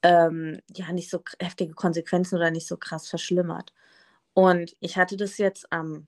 [0.03, 3.75] ähm, ja, nicht so heftige Konsequenzen oder nicht so krass verschlimmert.
[4.35, 6.07] Und ich hatte das jetzt am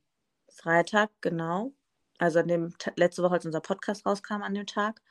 [0.49, 1.73] Freitag, genau,
[2.19, 5.03] also an dem letzte Woche, als unser Podcast rauskam, an dem Tag.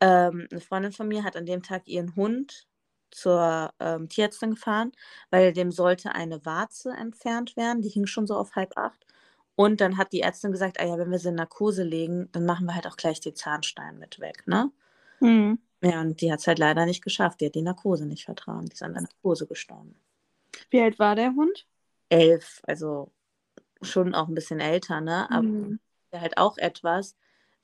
[0.00, 2.66] Ähm, eine Freundin von mir hat an dem Tag ihren Hund
[3.14, 4.92] zur ähm, Tierärztin gefahren,
[5.30, 7.82] weil dem sollte eine Warze entfernt werden.
[7.82, 9.06] Die hing schon so auf halb acht.
[9.56, 12.44] Und dann hat die Ärztin gesagt, ah ja, wenn wir sie in Narkose legen, dann
[12.44, 14.72] machen wir halt auch gleich den Zahnstein mit weg, ne?
[15.20, 15.58] Mhm.
[15.82, 17.40] Ja, und die hat es halt leider nicht geschafft.
[17.40, 18.66] Die hat die Narkose nicht vertragen.
[18.66, 19.94] Die ist an der Narkose gestorben.
[20.70, 21.66] Wie alt war der Hund?
[22.08, 23.12] Elf, also
[23.82, 25.30] schon auch ein bisschen älter, ne?
[25.30, 25.78] Aber Mhm.
[26.14, 27.16] halt auch etwas,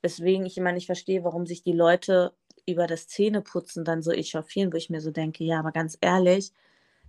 [0.02, 2.34] weswegen ich immer nicht verstehe, warum sich die Leute
[2.66, 6.52] über das Zähneputzen dann so echauffieren, wo ich mir so denke, ja, aber ganz ehrlich,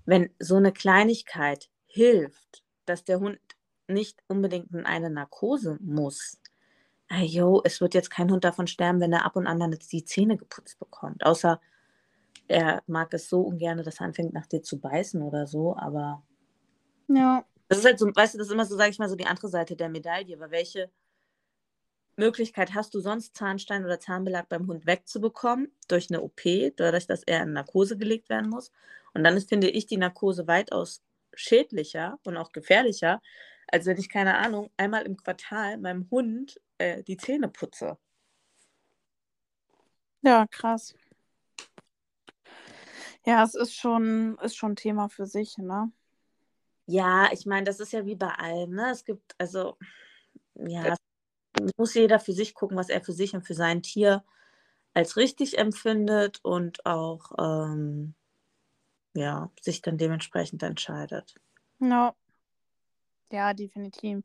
[0.06, 3.40] wenn so eine Kleinigkeit hilft, dass der Hund
[3.88, 6.40] nicht unbedingt in eine Narkose muss.
[7.10, 9.72] Ah, jo, es wird jetzt kein Hund davon sterben, wenn er ab und an dann
[9.72, 11.26] die Zähne geputzt bekommt.
[11.26, 11.60] Außer
[12.48, 16.24] er mag es so ungern, dass er anfängt, nach dir zu beißen oder so, aber.
[17.08, 17.46] Ja.
[17.68, 19.26] Das ist halt so, weißt du, das ist immer so, sage ich mal, so die
[19.26, 20.36] andere Seite der Medaille.
[20.36, 20.92] Aber welche
[22.26, 25.72] Möglichkeit hast du sonst, Zahnstein oder Zahnbelag beim Hund wegzubekommen?
[25.88, 26.42] Durch eine OP,
[26.76, 28.72] dadurch, dass er in Narkose gelegt werden muss.
[29.14, 31.02] Und dann ist, finde ich, die Narkose weitaus
[31.34, 33.22] schädlicher und auch gefährlicher,
[33.68, 37.98] als wenn ich, keine Ahnung, einmal im Quartal meinem Hund äh, die Zähne putze.
[40.22, 40.94] Ja, krass.
[43.26, 45.92] Ja, es ist schon, ist schon Thema für sich, ne?
[46.86, 48.92] Ja, ich meine, das ist ja wie bei allem, ne?
[48.92, 49.78] Es gibt, also,
[50.56, 50.96] ja,
[51.78, 54.24] muss jeder für sich gucken, was er für sich und für sein Tier
[54.94, 58.14] als richtig empfindet und auch, ähm,
[59.14, 61.36] ja, sich dann dementsprechend entscheidet.
[61.80, 62.16] Ja.
[63.32, 64.24] Ja, definitiv.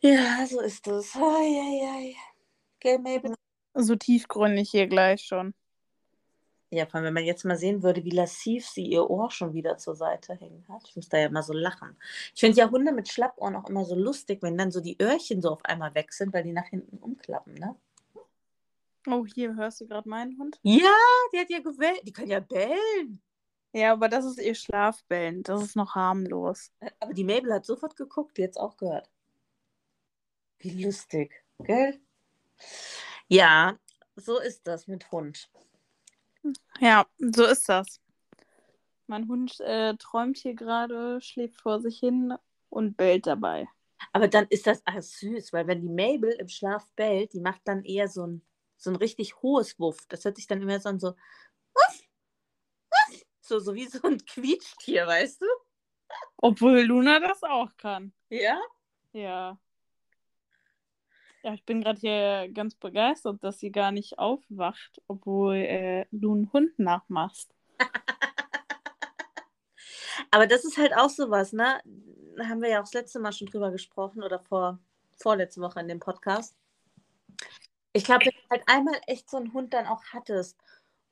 [0.00, 1.14] Ja, so ist es.
[1.14, 2.14] Ei.
[2.76, 3.34] Okay, Mabel.
[3.74, 5.54] So tiefgründig hier gleich schon.
[6.72, 9.54] Ja, vor allem, wenn man jetzt mal sehen würde, wie lassiv sie ihr Ohr schon
[9.54, 10.82] wieder zur Seite hängen hat.
[10.88, 11.96] Ich muss da ja immer so lachen.
[12.32, 15.42] Ich finde ja Hunde mit Schlappohren auch immer so lustig, wenn dann so die Öhrchen
[15.42, 17.74] so auf einmal weg sind, weil die nach hinten umklappen, ne?
[19.08, 20.60] Oh, hier hörst du gerade meinen Hund?
[20.62, 20.94] Ja,
[21.32, 22.02] die hat ja gewellt.
[22.04, 23.20] Die können ja bellen.
[23.72, 25.42] Ja, aber das ist ihr Schlafbellen.
[25.42, 26.70] Das ist noch harmlos.
[27.00, 29.10] Aber die Mabel hat sofort geguckt, die hat es auch gehört.
[30.58, 31.98] Wie lustig, gell?
[33.28, 33.78] Ja,
[34.16, 35.50] so ist das mit Hund.
[36.80, 38.00] Ja, so ist das.
[39.06, 42.34] Mein Hund äh, träumt hier gerade, schläft vor sich hin
[42.70, 43.68] und bellt dabei.
[44.12, 47.60] Aber dann ist das ach, süß, weil wenn die Mabel im Schlaf bellt, die macht
[47.64, 48.42] dann eher so ein,
[48.78, 50.06] so ein richtig hohes Wuff.
[50.08, 51.14] Das hört sich dann immer so an so?
[53.40, 55.46] So, so wie so ein Quietschtier, weißt du?
[56.38, 58.12] Obwohl Luna das auch kann.
[58.30, 58.58] Ja?
[59.12, 59.58] Ja.
[61.42, 66.34] Ja, ich bin gerade hier ganz begeistert, dass sie gar nicht aufwacht, obwohl äh, du
[66.34, 67.54] einen Hund nachmachst.
[70.30, 71.80] Aber das ist halt auch sowas, ne?
[72.36, 74.78] Da haben wir ja auch das letzte Mal schon drüber gesprochen oder vor
[75.16, 76.56] vorletzte Woche in dem Podcast.
[77.92, 80.56] Ich glaube, wenn du halt einmal echt so einen Hund dann auch hattest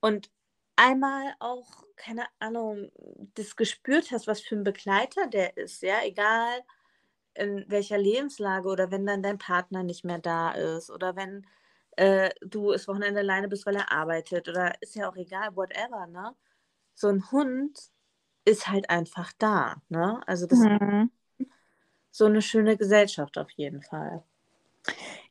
[0.00, 0.30] und
[0.76, 2.90] einmal auch, keine Ahnung,
[3.34, 6.62] das gespürt hast, was für ein Begleiter der ist, ja, egal
[7.38, 11.46] in welcher Lebenslage oder wenn dann dein Partner nicht mehr da ist oder wenn
[11.96, 16.06] äh, du das Wochenende alleine bist, weil er arbeitet oder ist ja auch egal, whatever,
[16.08, 16.34] ne?
[16.94, 17.78] So ein Hund
[18.44, 20.20] ist halt einfach da, ne?
[20.26, 21.10] Also das Mhm.
[22.10, 24.22] ist so eine schöne Gesellschaft auf jeden Fall.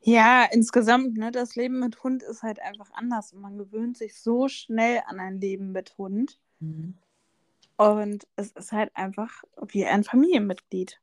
[0.02, 4.20] Ja, insgesamt, ne, das Leben mit Hund ist halt einfach anders und man gewöhnt sich
[4.20, 6.38] so schnell an ein Leben mit Hund.
[7.78, 11.00] Und es ist halt einfach wie ein Familienmitglied.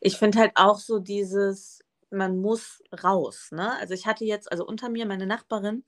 [0.00, 3.76] Ich finde halt auch so dieses, man muss raus, ne?
[3.78, 5.84] Also ich hatte jetzt, also unter mir meine Nachbarin,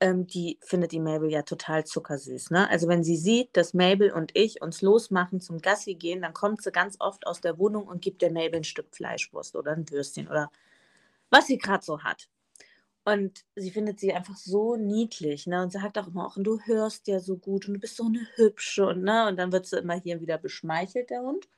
[0.00, 2.68] ähm, die findet die Mabel ja total zuckersüß, ne?
[2.70, 6.62] Also wenn sie sieht, dass Mabel und ich uns losmachen zum Gassi gehen, dann kommt
[6.62, 9.90] sie ganz oft aus der Wohnung und gibt der Mabel ein Stück Fleischwurst oder ein
[9.90, 10.50] Würstchen oder
[11.30, 12.28] was sie gerade so hat.
[13.04, 15.62] Und sie findet sie einfach so niedlich, ne?
[15.62, 18.26] Und sagt auch immer auch, du hörst ja so gut und du bist so eine
[18.36, 19.28] hübsche und ne?
[19.28, 21.48] Und dann wird sie immer hier wieder beschmeichelt, der Hund.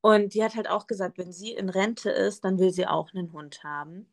[0.00, 3.12] Und die hat halt auch gesagt, wenn sie in Rente ist, dann will sie auch
[3.12, 4.06] einen Hund haben.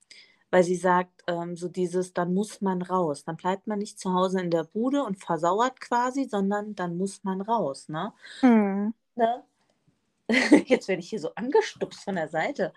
[0.50, 3.24] Weil sie sagt, ähm, so dieses, dann muss man raus.
[3.26, 7.24] Dann bleibt man nicht zu Hause in der Bude und versauert quasi, sondern dann muss
[7.24, 8.14] man raus, ne?
[8.42, 8.94] Mhm.
[9.16, 9.44] ne?
[10.66, 12.74] Jetzt werde ich hier so angestupst von der Seite.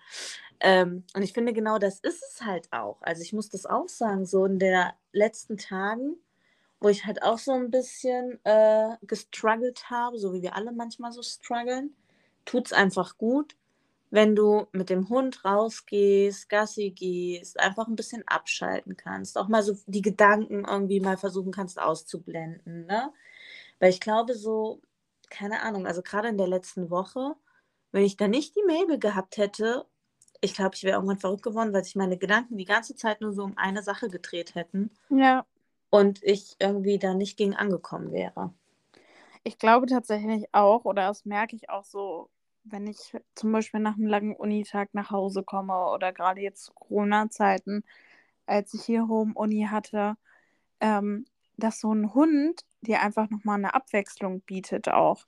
[0.61, 2.99] Ähm, und ich finde, genau das ist es halt auch.
[3.03, 6.17] Also ich muss das auch sagen, so in den letzten Tagen,
[6.81, 11.13] wo ich halt auch so ein bisschen äh, gestruggelt habe, so wie wir alle manchmal
[11.13, 11.95] so strugglen,
[12.51, 13.57] tut es einfach gut,
[14.11, 19.63] wenn du mit dem Hund rausgehst, Gassi gehst, einfach ein bisschen abschalten kannst, auch mal
[19.63, 23.13] so die Gedanken irgendwie mal versuchen kannst auszublenden, ne?
[23.81, 24.81] Weil ich glaube so,
[25.31, 27.37] keine Ahnung, also gerade in der letzten Woche,
[27.93, 29.87] wenn ich da nicht die Mabel gehabt hätte,
[30.43, 33.33] ich glaube, ich wäre irgendwann verrückt geworden, weil sich meine Gedanken die ganze Zeit nur
[33.33, 35.45] so um eine Sache gedreht hätten Ja,
[35.91, 38.53] und ich irgendwie da nicht gegen angekommen wäre.
[39.45, 42.31] ich glaube tatsächlich auch, oder das merke ich auch so,
[42.71, 47.85] wenn ich zum Beispiel nach einem langen Unitag nach Hause komme oder gerade jetzt Corona-Zeiten,
[48.47, 50.17] als ich hier Home-Uni hatte,
[50.81, 55.27] ähm, dass so ein Hund dir einfach nochmal eine Abwechslung bietet auch.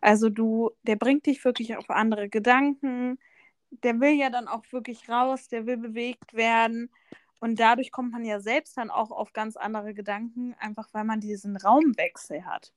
[0.00, 3.18] Also du, der bringt dich wirklich auf andere Gedanken,
[3.70, 6.90] der will ja dann auch wirklich raus, der will bewegt werden.
[7.40, 11.20] Und dadurch kommt man ja selbst dann auch auf ganz andere Gedanken, einfach weil man
[11.20, 12.72] diesen Raumwechsel hat.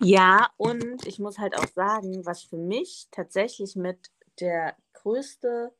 [0.00, 4.10] Ja, und ich muss halt auch sagen, was für mich tatsächlich mit
[4.40, 5.72] der größte,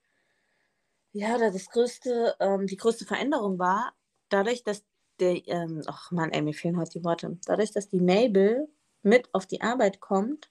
[1.12, 3.94] ja, oder das größte, ähm, die größte Veränderung war,
[4.28, 4.84] dadurch, dass
[5.20, 8.68] der, ähm, ach man, ey, mir fehlen heute die Worte, dadurch, dass die Mabel
[9.02, 10.50] mit auf die Arbeit kommt,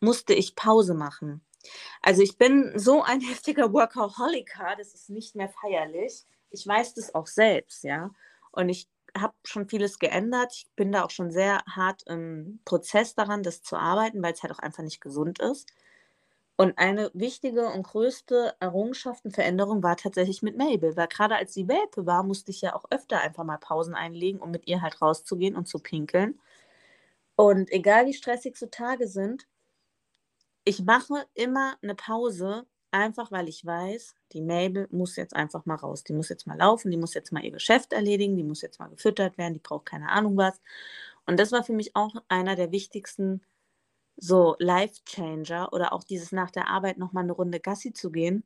[0.00, 1.44] musste ich Pause machen.
[2.02, 6.24] Also ich bin so ein heftiger Workaholiker, das ist nicht mehr feierlich.
[6.50, 8.10] Ich weiß das auch selbst, ja.
[8.52, 8.88] Und ich
[9.20, 10.52] habe schon vieles geändert.
[10.54, 14.42] Ich bin da auch schon sehr hart im Prozess daran, das zu arbeiten, weil es
[14.42, 15.68] halt auch einfach nicht gesund ist.
[16.56, 21.54] Und eine wichtige und größte Errungenschaft und Veränderung war tatsächlich mit Mabel, weil gerade als
[21.54, 24.82] sie Welpe war, musste ich ja auch öfter einfach mal Pausen einlegen, um mit ihr
[24.82, 26.40] halt rauszugehen und zu pinkeln.
[27.36, 29.46] Und egal wie stressig so Tage sind,
[30.64, 35.76] ich mache immer eine Pause, einfach weil ich weiß, die Mabel muss jetzt einfach mal
[35.76, 36.04] raus.
[36.04, 38.78] Die muss jetzt mal laufen, die muss jetzt mal ihr Geschäft erledigen, die muss jetzt
[38.78, 40.60] mal gefüttert werden, die braucht keine Ahnung was.
[41.26, 43.42] Und das war für mich auch einer der wichtigsten
[44.16, 48.44] so Life-Changer oder auch dieses nach der Arbeit nochmal eine Runde Gassi zu gehen,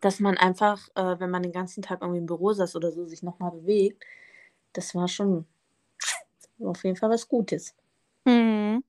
[0.00, 3.06] dass man einfach, äh, wenn man den ganzen Tag irgendwie im Büro saß oder so,
[3.06, 4.04] sich nochmal bewegt,
[4.72, 5.46] das war schon
[6.60, 7.74] auf jeden Fall was Gutes.
[8.24, 8.84] Mhm.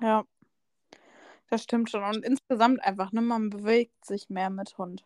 [0.00, 0.24] Ja.
[1.48, 2.02] Das stimmt schon.
[2.02, 5.04] Und insgesamt einfach, ne, man bewegt sich mehr mit Hund.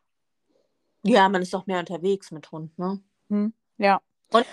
[1.02, 3.02] Ja, man ist auch mehr unterwegs mit Hund, ne?
[3.28, 3.52] Hm.
[3.78, 4.00] Ja.
[4.32, 4.46] Und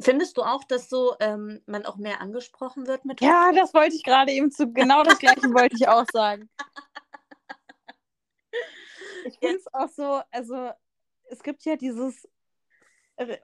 [0.00, 3.30] findest du auch, dass so ähm, man auch mehr angesprochen wird mit Hund?
[3.30, 4.72] Ja, das wollte ich gerade eben zu.
[4.72, 6.48] Genau das gleiche wollte ich auch sagen.
[9.24, 10.70] Ich finde es auch so, also
[11.28, 12.26] es gibt ja dieses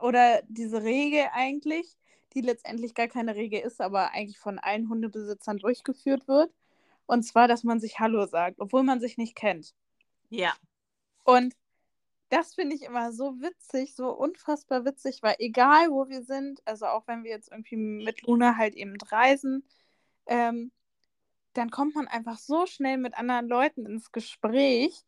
[0.01, 1.97] oder diese Regel eigentlich,
[2.33, 6.53] die letztendlich gar keine Regel ist, aber eigentlich von allen Hundebesitzern durchgeführt wird.
[7.07, 9.75] Und zwar, dass man sich Hallo sagt, obwohl man sich nicht kennt.
[10.31, 10.55] Ja.
[11.25, 11.55] Und
[12.29, 16.87] das finde ich immer so witzig, so unfassbar witzig, weil egal wo wir sind, also
[16.87, 19.65] auch wenn wir jetzt irgendwie mit Luna halt eben reisen,
[20.27, 20.73] ähm,
[21.53, 25.05] dann kommt man einfach so schnell mit anderen Leuten ins Gespräch.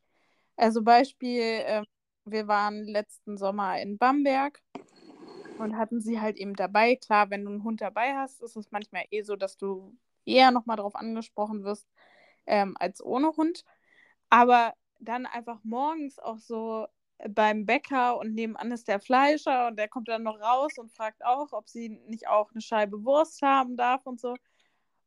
[0.57, 1.83] Also Beispiel, äh,
[2.25, 4.63] wir waren letzten Sommer in Bamberg
[5.59, 6.97] und hatten sie halt eben dabei.
[6.97, 9.97] Klar, wenn du einen Hund dabei hast, ist es manchmal eh so, dass du
[10.27, 11.87] eher nochmal darauf angesprochen wirst
[12.47, 13.65] ähm, als ohne Hund.
[14.29, 16.87] Aber dann einfach morgens auch so
[17.29, 21.25] beim Bäcker und nebenan ist der Fleischer und der kommt dann noch raus und fragt
[21.25, 24.37] auch, ob sie nicht auch eine Scheibe Wurst haben darf und so,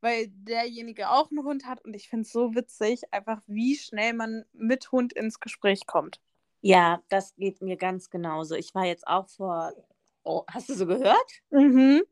[0.02, 4.14] weil derjenige auch einen Hund hat und ich finde es so witzig, einfach wie schnell
[4.14, 6.20] man mit Hund ins Gespräch kommt.
[6.62, 8.56] Ja, das geht mir ganz genauso.
[8.56, 9.72] Ich war jetzt auch vor,
[10.24, 11.42] oh, hast du so gehört?
[11.52, 12.04] Mhm.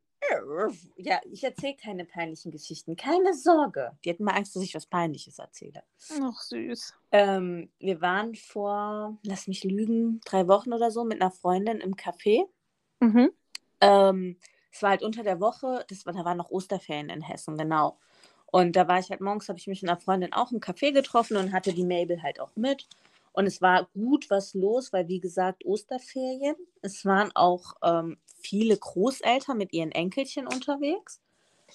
[0.97, 2.95] Ja, ich erzähle keine peinlichen Geschichten.
[2.95, 3.97] Keine Sorge.
[4.03, 5.83] Die hatten mal Angst, dass ich was Peinliches erzähle.
[6.21, 6.93] Ach, süß.
[7.11, 11.95] Ähm, wir waren vor, lass mich lügen, drei Wochen oder so mit einer Freundin im
[11.95, 12.45] Café.
[12.99, 13.31] Mhm.
[13.79, 14.37] Ähm,
[14.71, 17.97] es war halt unter der Woche, das war, da waren noch Osterferien in Hessen, genau.
[18.47, 20.93] Und da war ich halt morgens, habe ich mich mit einer Freundin auch im Café
[20.93, 22.87] getroffen und hatte die Mabel halt auch mit.
[23.33, 26.55] Und es war gut was los, weil wie gesagt, Osterferien.
[26.81, 31.19] Es waren auch ähm, viele Großeltern mit ihren Enkelchen unterwegs.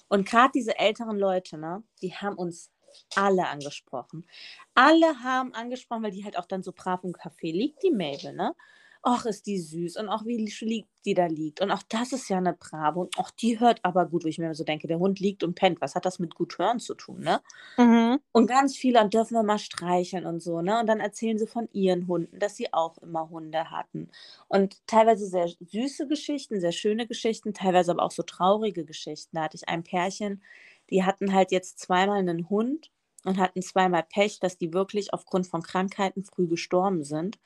[0.09, 2.71] Und gerade diese älteren Leute, ne, die haben uns
[3.15, 4.25] alle angesprochen.
[4.73, 8.33] Alle haben angesprochen, weil die halt auch dann so brav im Café liegt, die Mabel,
[8.33, 8.55] ne?
[9.03, 11.59] Ach, ist die süß und auch wie lieb die da liegt.
[11.59, 12.97] Und auch das ist ja eine Brave.
[12.99, 15.55] Und auch die hört aber gut, wo ich mir so denke, der Hund liegt und
[15.55, 15.81] pennt.
[15.81, 17.41] Was hat das mit gut hören zu tun, ne?
[17.77, 18.19] Mhm.
[18.31, 20.79] Und ganz viele, und dürfen wir mal streicheln und so, ne?
[20.79, 24.09] Und dann erzählen sie von ihren Hunden, dass sie auch immer Hunde hatten.
[24.47, 29.35] Und teilweise sehr süße Geschichten, sehr schöne Geschichten, teilweise aber auch so traurige Geschichten.
[29.35, 30.41] Da hatte ich ein Pärchen,
[30.89, 32.91] die hatten halt jetzt zweimal einen Hund
[33.25, 37.37] und hatten zweimal Pech, dass die wirklich aufgrund von Krankheiten früh gestorben sind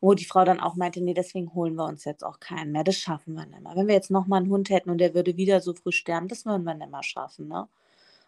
[0.00, 2.84] wo die Frau dann auch meinte, nee, deswegen holen wir uns jetzt auch keinen mehr.
[2.84, 3.74] Das schaffen wir nicht mehr.
[3.74, 6.46] Wenn wir jetzt nochmal einen Hund hätten und der würde wieder so früh sterben, das
[6.46, 7.68] würden wir nicht mehr schaffen, ne?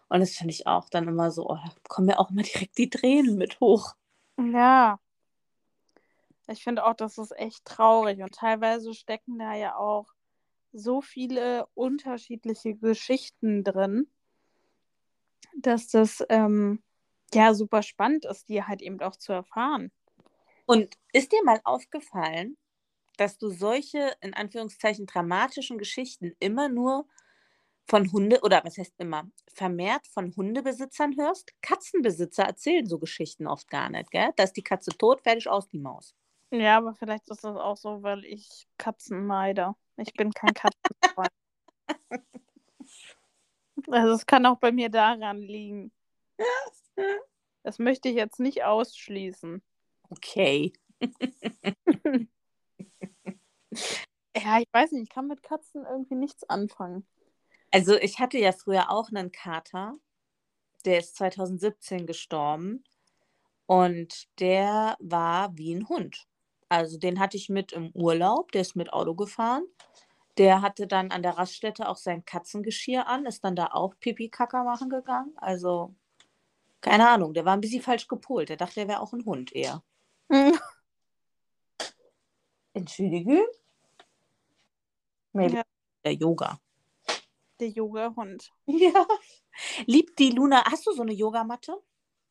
[0.08, 2.76] Und das finde ich auch dann immer so, oh, da kommen mir auch immer direkt
[2.78, 3.94] die Tränen mit hoch.
[4.38, 4.98] Ja.
[6.48, 8.20] Ich finde auch, das ist echt traurig.
[8.20, 10.06] Und teilweise stecken da ja auch
[10.72, 14.10] so viele unterschiedliche Geschichten drin,
[15.56, 16.82] dass das ähm,
[17.32, 19.92] ja super spannend ist, die halt eben auch zu erfahren.
[20.70, 22.56] Und ist dir mal aufgefallen,
[23.16, 27.08] dass du solche, in Anführungszeichen, dramatischen Geschichten immer nur
[27.88, 31.52] von Hunde, oder was heißt immer, vermehrt von Hundebesitzern hörst?
[31.60, 34.30] Katzenbesitzer erzählen so Geschichten oft gar nicht, gell?
[34.36, 36.14] Da ist die Katze tot, fertig aus die Maus.
[36.52, 39.74] Ja, aber vielleicht ist das auch so, weil ich Katzen meide.
[39.96, 41.30] Ich bin kein Katzenfreund.
[43.88, 45.90] also es kann auch bei mir daran liegen.
[47.62, 49.62] Das möchte ich jetzt nicht ausschließen.
[50.10, 50.72] Okay.
[54.36, 57.06] ja, ich weiß nicht, ich kann mit Katzen irgendwie nichts anfangen.
[57.70, 59.96] Also ich hatte ja früher auch einen Kater,
[60.84, 62.84] der ist 2017 gestorben
[63.66, 66.26] und der war wie ein Hund.
[66.68, 69.64] Also den hatte ich mit im Urlaub, der ist mit Auto gefahren.
[70.38, 74.64] Der hatte dann an der Raststätte auch sein Katzengeschirr an, ist dann da auch Pipi-Kacker
[74.64, 75.32] machen gegangen.
[75.36, 75.94] Also
[76.80, 78.48] keine Ahnung, der war ein bisschen falsch gepolt.
[78.48, 79.82] Der dachte, der wäre auch ein Hund eher.
[82.74, 83.44] Entschuldige?
[85.32, 85.62] Maybe Ja.
[86.04, 86.60] der Yoga.
[87.58, 88.50] Der Yoga-Hund.
[88.66, 89.06] Ja.
[89.86, 90.64] Liebt die Luna.
[90.64, 91.76] Hast du so eine Yogamatte?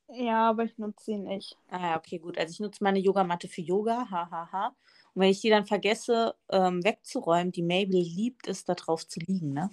[0.08, 1.56] Ja, aber ich nutze sie nicht.
[1.68, 2.38] Ah, ja, okay, gut.
[2.38, 4.32] Also ich nutze meine Yogamatte für Yoga, hahaha.
[4.32, 4.76] Ha, ha.
[5.14, 9.20] Und wenn ich die dann vergesse ähm, wegzuräumen, die Mabel liebt es, da drauf zu
[9.20, 9.70] liegen, ne?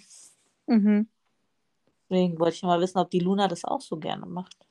[0.66, 1.08] Mhm.
[2.10, 4.66] Deswegen wollte ich mal wissen, ob die Luna das auch so gerne macht.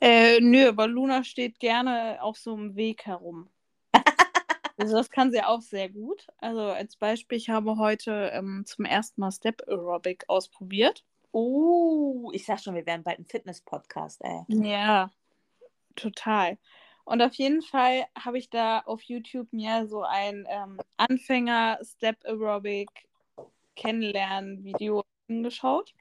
[0.00, 3.48] Äh, nö, aber Luna steht gerne auf so einem Weg herum.
[4.78, 6.26] also das kann sie auch sehr gut.
[6.38, 11.04] Also als Beispiel, ich habe heute ähm, zum ersten Mal Step Aerobic ausprobiert.
[11.32, 14.44] Oh, ich sag schon, wir werden bald ein Fitness-Podcast, ey.
[14.48, 15.10] Ja,
[15.94, 16.58] total.
[17.04, 22.88] Und auf jeden Fall habe ich da auf YouTube mir so ein ähm, Anfänger-Step Aerobic
[23.76, 25.94] Kennenlernen-Video angeschaut,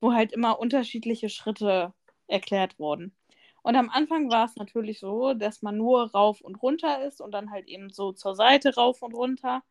[0.00, 1.92] wo halt immer unterschiedliche Schritte
[2.26, 3.14] erklärt wurden.
[3.62, 7.32] Und am Anfang war es natürlich so, dass man nur rauf und runter ist und
[7.32, 9.62] dann halt eben so zur Seite rauf und runter.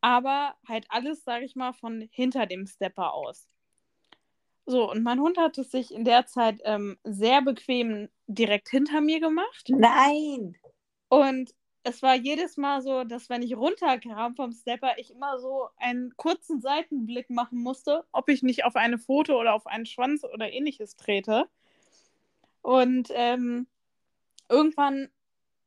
[0.00, 3.48] Aber halt alles, sage ich mal, von hinter dem Stepper aus.
[4.66, 9.00] So, und mein Hund hat es sich in der Zeit ähm, sehr bequem direkt hinter
[9.00, 9.68] mir gemacht.
[9.68, 10.56] Nein!
[11.08, 15.68] Und es war jedes Mal so, dass wenn ich runterkam vom Stepper, ich immer so
[15.76, 20.24] einen kurzen Seitenblick machen musste, ob ich nicht auf eine Pfote oder auf einen Schwanz
[20.24, 21.46] oder ähnliches trete.
[22.64, 23.66] Und ähm,
[24.48, 25.10] irgendwann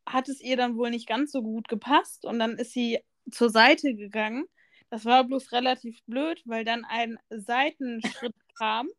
[0.08, 3.52] hat es ihr dann wohl nicht ganz so gut gepasst und dann ist sie zur
[3.52, 4.46] Seite gegangen.
[4.90, 8.90] Das war bloß relativ blöd, weil dann ein Seitenschritt kam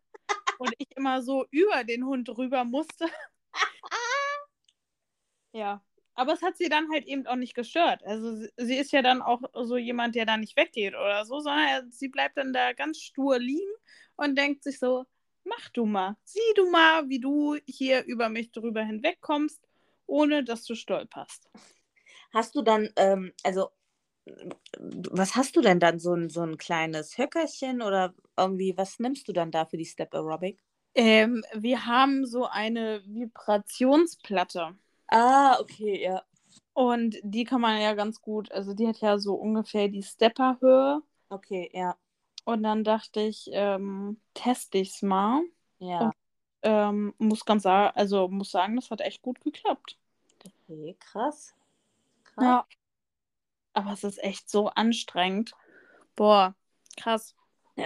[0.60, 3.06] und ich immer so über den Hund rüber musste.
[5.52, 5.82] ja,
[6.14, 8.04] aber es hat sie dann halt eben auch nicht gestört.
[8.04, 11.40] Also sie, sie ist ja dann auch so jemand, der da nicht weggeht oder so,
[11.40, 13.72] sondern sie bleibt dann da ganz stur liegen
[14.14, 15.04] und denkt sich so,
[15.44, 19.60] mach du mal, sieh du mal, wie du hier über mich drüber hinwegkommst,
[20.06, 21.48] ohne dass du stolperst.
[22.32, 23.70] Hast du dann, ähm, also,
[25.10, 25.98] was hast du denn dann?
[25.98, 29.86] So ein, so ein kleines Höckerchen oder irgendwie, was nimmst du dann da für die
[29.86, 30.62] Step Aerobic?
[30.94, 34.74] Ähm, wir haben so eine Vibrationsplatte.
[35.08, 36.22] Ah, okay, ja.
[36.74, 41.02] Und die kann man ja ganz gut, also die hat ja so ungefähr die Stepperhöhe.
[41.28, 41.96] Okay, ja.
[42.48, 45.42] Und dann dachte ich, ähm, teste ich es mal.
[45.80, 46.12] Ja.
[46.62, 49.98] Ähm, muss ganz sagen, also muss sagen, das hat echt gut geklappt.
[50.46, 51.54] Okay, krass.
[52.24, 52.42] krass.
[52.42, 52.66] Ja.
[53.74, 55.52] Aber es ist echt so anstrengend.
[56.16, 56.54] Boah,
[56.96, 57.36] krass.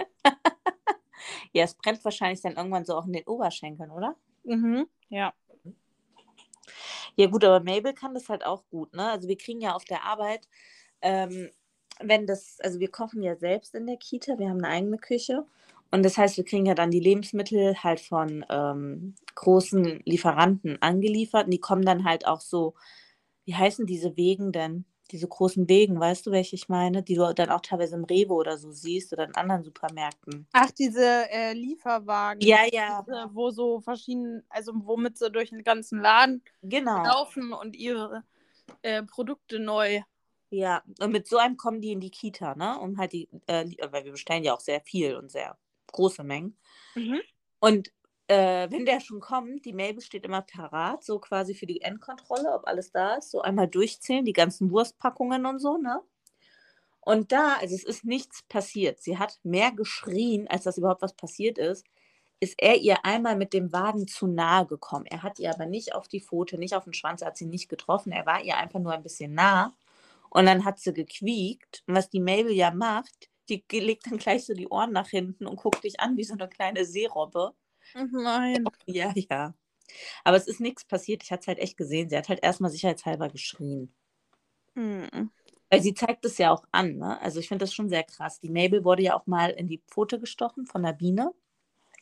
[1.52, 4.16] Ja, es brennt wahrscheinlich dann irgendwann so auch in den Oberschenkeln, oder?
[4.42, 4.88] Mhm.
[5.08, 5.34] Ja.
[7.14, 9.10] Ja, gut, aber Mabel kann das halt auch gut, ne?
[9.10, 10.48] Also wir kriegen ja auf der Arbeit,
[11.00, 11.50] ähm,
[12.04, 15.44] wenn das, also wir kochen ja selbst in der Kita, wir haben eine eigene Küche.
[15.90, 21.44] Und das heißt, wir kriegen ja dann die Lebensmittel halt von ähm, großen Lieferanten angeliefert.
[21.44, 22.74] Und die kommen dann halt auch so,
[23.44, 24.86] wie heißen diese Wegen denn?
[25.10, 27.02] Diese großen Wegen, weißt du, welche ich meine?
[27.02, 30.46] Die du dann auch teilweise im Rewe oder so siehst oder in anderen Supermärkten.
[30.52, 32.40] Ach, diese äh, Lieferwagen.
[32.40, 33.02] Ja, ja.
[33.02, 37.04] Diese, wo so verschiedene, also womit sie durch den ganzen Laden Genau.
[37.04, 38.24] laufen und ihre
[38.80, 40.00] äh, Produkte neu.
[40.54, 42.78] Ja, und mit so einem kommen die in die Kita, ne?
[42.78, 46.58] Um halt die, äh, weil wir bestellen ja auch sehr viel und sehr große Mengen.
[46.94, 47.20] Mhm.
[47.58, 47.90] Und
[48.28, 52.52] äh, wenn der schon kommt, die Mabel steht immer parat, so quasi für die Endkontrolle,
[52.52, 56.02] ob alles da ist, so einmal durchzählen, die ganzen Wurstpackungen und so, ne?
[57.00, 59.00] Und da, also es ist nichts passiert.
[59.00, 61.86] Sie hat mehr geschrien, als dass überhaupt was passiert ist.
[62.40, 65.06] Ist er ihr einmal mit dem Wagen zu nahe gekommen.
[65.06, 67.46] Er hat ihr aber nicht auf die Pfote, nicht auf den Schwanz, er hat sie
[67.46, 68.12] nicht getroffen.
[68.12, 69.74] Er war ihr einfach nur ein bisschen nah.
[70.34, 71.82] Und dann hat sie gequiekt.
[71.86, 75.46] Und was die Mabel ja macht, die legt dann gleich so die Ohren nach hinten
[75.46, 77.52] und guckt dich an wie so eine kleine Seerobbe.
[77.94, 78.64] Nein.
[78.86, 79.54] Ja, ja.
[80.24, 81.22] Aber es ist nichts passiert.
[81.22, 82.08] Ich hatte es halt echt gesehen.
[82.08, 83.94] Sie hat halt erstmal sicherheitshalber geschrien.
[84.74, 85.30] Mhm.
[85.68, 87.20] Weil sie zeigt es ja auch an, ne?
[87.20, 88.40] Also ich finde das schon sehr krass.
[88.40, 91.34] Die Mabel wurde ja auch mal in die Pfote gestochen von der Biene.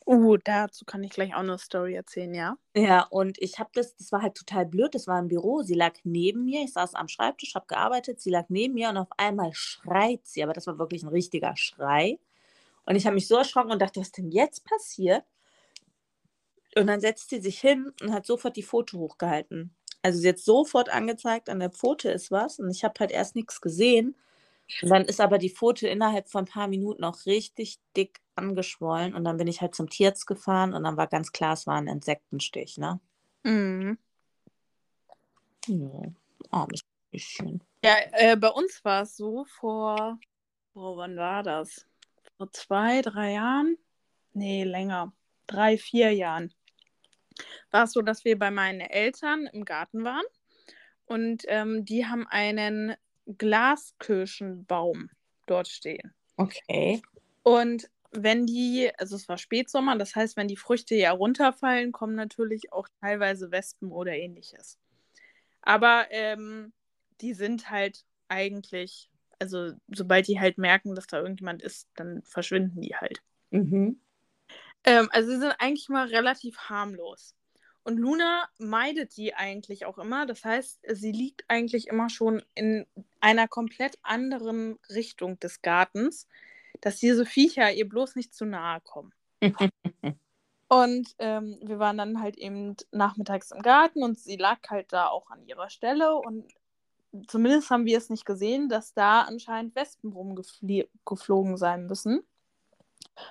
[0.05, 2.57] Uh, dazu kann ich gleich auch eine Story erzählen, ja?
[2.75, 4.95] Ja, und ich habe das, das war halt total blöd.
[4.95, 5.61] Das war im Büro.
[5.61, 6.63] Sie lag neben mir.
[6.63, 8.19] Ich saß am Schreibtisch, habe gearbeitet.
[8.19, 10.43] Sie lag neben mir und auf einmal schreit sie.
[10.43, 12.19] Aber das war wirklich ein richtiger Schrei.
[12.85, 15.23] Und ich habe mich so erschrocken und dachte, was denn jetzt passiert?
[16.75, 19.75] Und dann setzt sie sich hin und hat sofort die Pfote hochgehalten.
[20.01, 22.59] Also sie hat sofort angezeigt, an der Pfote ist was.
[22.59, 24.15] Und ich habe halt erst nichts gesehen.
[24.81, 29.13] Und dann ist aber die Pfote innerhalb von ein paar Minuten auch richtig dick angeschwollen.
[29.13, 31.75] Und dann bin ich halt zum Tierarzt gefahren und dann war ganz klar, es war
[31.75, 32.99] ein Insektenstich, ne?
[33.43, 33.97] Mhm.
[35.67, 36.11] Ja,
[36.49, 37.63] armes bisschen.
[37.83, 40.17] Ja, äh, bei uns war es so vor,
[40.73, 41.85] oh, wann war das?
[42.37, 43.77] Vor zwei, drei Jahren?
[44.33, 45.13] Nee, länger.
[45.47, 46.53] Drei, vier Jahren.
[47.71, 50.25] War es so, dass wir bei meinen Eltern im Garten waren
[51.05, 52.95] und ähm, die haben einen
[53.37, 55.09] Glaskirschenbaum
[55.45, 56.13] dort stehen.
[56.37, 57.01] Okay.
[57.43, 62.15] Und wenn die, also es war Spätsommer, das heißt, wenn die Früchte ja runterfallen, kommen
[62.15, 64.77] natürlich auch teilweise Wespen oder ähnliches.
[65.61, 66.73] Aber ähm,
[67.21, 69.09] die sind halt eigentlich,
[69.39, 73.21] also sobald die halt merken, dass da irgendjemand ist, dann verschwinden die halt.
[73.51, 73.99] Mhm.
[74.83, 77.35] Ähm, also sie sind eigentlich mal relativ harmlos.
[77.83, 80.25] Und Luna meidet die eigentlich auch immer.
[80.25, 82.85] Das heißt, sie liegt eigentlich immer schon in
[83.19, 86.27] einer komplett anderen Richtung des Gartens,
[86.81, 89.13] dass diese Viecher ihr bloß nicht zu nahe kommen.
[90.67, 95.07] und ähm, wir waren dann halt eben nachmittags im Garten und sie lag halt da
[95.07, 96.53] auch an ihrer Stelle und
[97.27, 102.21] zumindest haben wir es nicht gesehen, dass da anscheinend Wespen rumgeflogen sein müssen.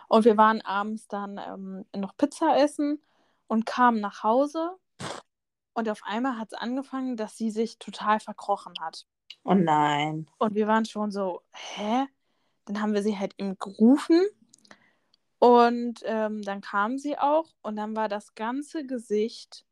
[0.08, 3.00] Und wir waren abends dann ähm, noch Pizza essen
[3.50, 4.76] und kamen nach Hause.
[5.72, 9.06] Und auf einmal hat es angefangen, dass sie sich total verkrochen hat.
[9.42, 10.30] Oh nein.
[10.38, 12.06] Und wir waren schon so, hä?
[12.66, 14.24] Dann haben wir sie halt eben gerufen.
[15.40, 17.48] Und ähm, dann kam sie auch.
[17.62, 19.64] Und dann war das ganze Gesicht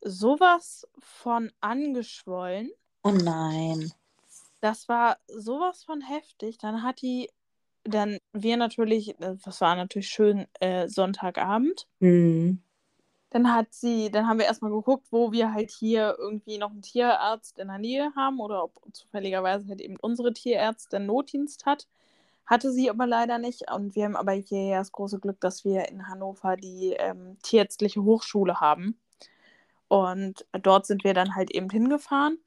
[0.00, 2.70] sowas von angeschwollen.
[3.02, 3.92] Oh nein.
[4.60, 6.58] Das war sowas von heftig.
[6.58, 7.28] Dann hat die,
[7.82, 11.88] dann wir natürlich, das war natürlich schön äh, Sonntagabend.
[11.98, 12.62] Mhm.
[13.32, 16.82] Dann hat sie, dann haben wir erstmal geguckt, wo wir halt hier irgendwie noch einen
[16.82, 21.88] Tierarzt in der Nähe haben oder ob zufälligerweise halt eben unsere Tierärztin Notdienst hat.
[22.44, 23.70] Hatte sie aber leider nicht.
[23.70, 27.38] Und wir haben aber hier ja das große Glück, dass wir in Hannover die ähm,
[27.42, 29.00] Tierärztliche Hochschule haben.
[29.88, 32.38] Und dort sind wir dann halt eben hingefahren.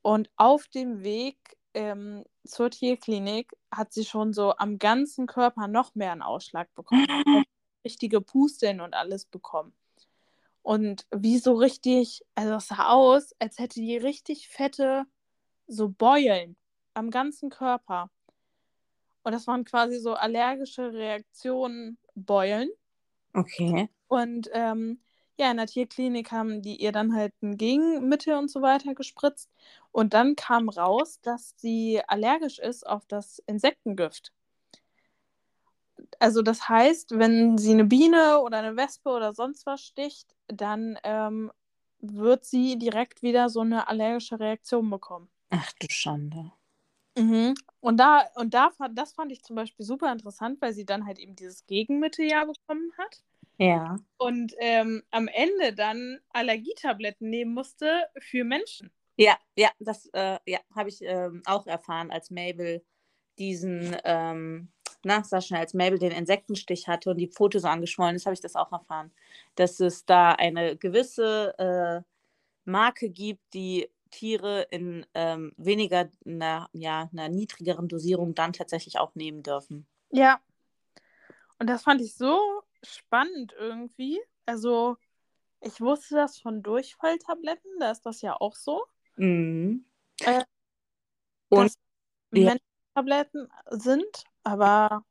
[0.00, 1.36] Und auf dem Weg
[1.74, 7.06] ähm, zur Tierklinik hat sie schon so am ganzen Körper noch mehr einen Ausschlag bekommen.
[7.84, 9.74] richtige Pusteln und alles bekommen.
[10.62, 15.04] Und wie so richtig, also es sah aus, als hätte die richtig fette
[15.66, 16.56] so Beulen
[16.94, 18.10] am ganzen Körper.
[19.24, 22.70] Und das waren quasi so allergische Reaktionen, Beulen.
[23.34, 23.88] Okay.
[24.08, 25.00] Und ähm,
[25.38, 29.50] ja, in der Tierklinik haben die ihr dann halt ein Gegenmittel und so weiter gespritzt.
[29.90, 34.32] Und dann kam raus, dass sie allergisch ist auf das Insektengift.
[36.18, 40.98] Also das heißt, wenn sie eine Biene oder eine Wespe oder sonst was sticht, dann
[41.04, 41.50] ähm,
[42.00, 45.28] wird sie direkt wieder so eine allergische Reaktion bekommen.
[45.50, 46.52] Ach du Schande.
[47.16, 47.54] Mhm.
[47.80, 51.18] Und da, und da das fand ich zum Beispiel super interessant, weil sie dann halt
[51.18, 53.22] eben dieses Gegenmittel ja bekommen hat.
[53.58, 53.96] Ja.
[54.16, 58.90] Und ähm, am Ende dann Allergietabletten nehmen musste für Menschen.
[59.16, 62.82] Ja, ja, das äh, ja, habe ich ähm, auch erfahren, als Mabel
[63.38, 64.72] diesen, ähm,
[65.04, 68.34] na, sag schnell, als Mabel den Insektenstich hatte und die Pfote so angeschwollen ist, habe
[68.34, 69.12] ich das auch erfahren,
[69.54, 72.02] dass es da eine gewisse äh,
[72.64, 79.14] Marke gibt, die Tiere in ähm, weniger, einer, ja, einer niedrigeren Dosierung dann tatsächlich auch
[79.14, 79.86] nehmen dürfen.
[80.10, 80.40] Ja.
[81.58, 82.38] Und das fand ich so
[82.82, 84.20] spannend irgendwie.
[84.46, 84.96] Also,
[85.60, 88.84] ich wusste das von Durchfalltabletten, da ist das ja auch so.
[89.16, 89.84] Mhm.
[90.20, 90.44] Äh,
[91.48, 91.72] Und
[92.32, 92.56] ja.
[92.94, 95.04] Tabletten sind, aber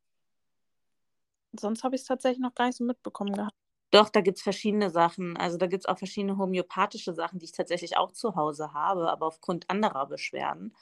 [1.54, 3.56] sonst habe ich es tatsächlich noch gar nicht so mitbekommen gehabt.
[3.92, 5.36] Doch, da gibt es verschiedene Sachen.
[5.36, 9.12] Also da gibt es auch verschiedene homöopathische Sachen, die ich tatsächlich auch zu Hause habe,
[9.12, 10.74] aber aufgrund anderer Beschwerden.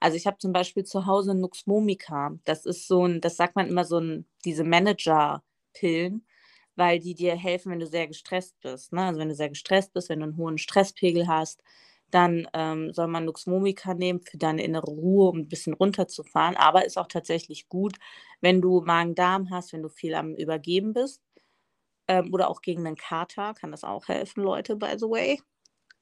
[0.00, 2.32] Also ich habe zum Beispiel zu Hause Nuxmomica.
[2.44, 6.26] Das ist so ein, das sagt man immer so ein, diese Manager-Pillen,
[6.74, 8.92] weil die dir helfen, wenn du sehr gestresst bist.
[8.92, 9.02] Ne?
[9.04, 11.62] Also wenn du sehr gestresst bist, wenn du einen hohen Stresspegel hast,
[12.10, 16.56] dann ähm, soll man Nuxmomica nehmen für deine innere Ruhe, um ein bisschen runterzufahren.
[16.56, 17.96] Aber ist auch tatsächlich gut,
[18.40, 21.20] wenn du Magen-Darm hast, wenn du viel am Übergeben bist.
[22.08, 25.40] Ähm, oder auch gegen einen Kater kann das auch helfen, Leute, by the way.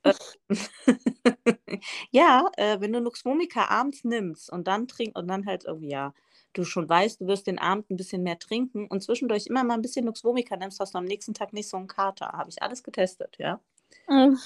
[0.03, 0.15] Äh,
[2.11, 6.13] ja, äh, wenn du Nuxmomica abends nimmst und dann trinkst und dann halt irgendwie, ja,
[6.53, 9.75] du schon weißt, du wirst den Abend ein bisschen mehr trinken und zwischendurch immer mal
[9.75, 12.29] ein bisschen Nuxvomica nimmst, hast du am nächsten Tag nicht so einen Kater.
[12.29, 13.61] Habe ich alles getestet, ja.
[14.09, 14.39] Mhm.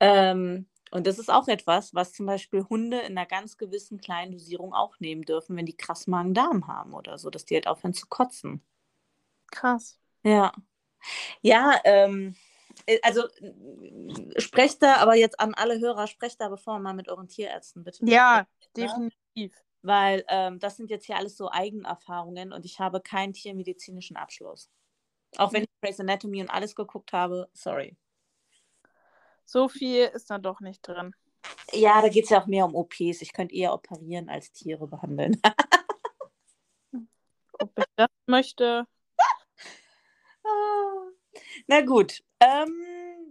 [0.00, 4.32] Ähm, und das ist auch etwas, was zum Beispiel Hunde in einer ganz gewissen kleinen
[4.32, 7.94] Dosierung auch nehmen dürfen, wenn die krass Magen-Darm haben oder so, dass die halt aufhören
[7.94, 8.64] zu kotzen.
[9.50, 9.98] Krass.
[10.22, 10.52] Ja.
[11.42, 12.34] Ja, ähm,
[12.86, 13.24] äh, also
[14.38, 18.04] sprecht da, aber jetzt an alle Hörer, sprecht da bevor mal mit euren Tierärzten, bitte.
[18.06, 19.54] Ja, definitiv.
[19.82, 24.70] weil ähm, das sind jetzt hier alles so Eigenerfahrungen und ich habe keinen tiermedizinischen Abschluss.
[25.36, 27.96] Auch wenn ich Grey's Anatomy und alles geguckt habe, sorry.
[29.46, 31.14] So viel ist da doch nicht drin.
[31.72, 33.22] Ja, da geht es ja auch mehr um OPs.
[33.22, 35.40] Ich könnte eher operieren als Tiere behandeln.
[37.58, 38.86] Ob ich das möchte.
[40.44, 41.10] Ah.
[41.66, 42.22] Na gut.
[42.40, 42.86] Ähm,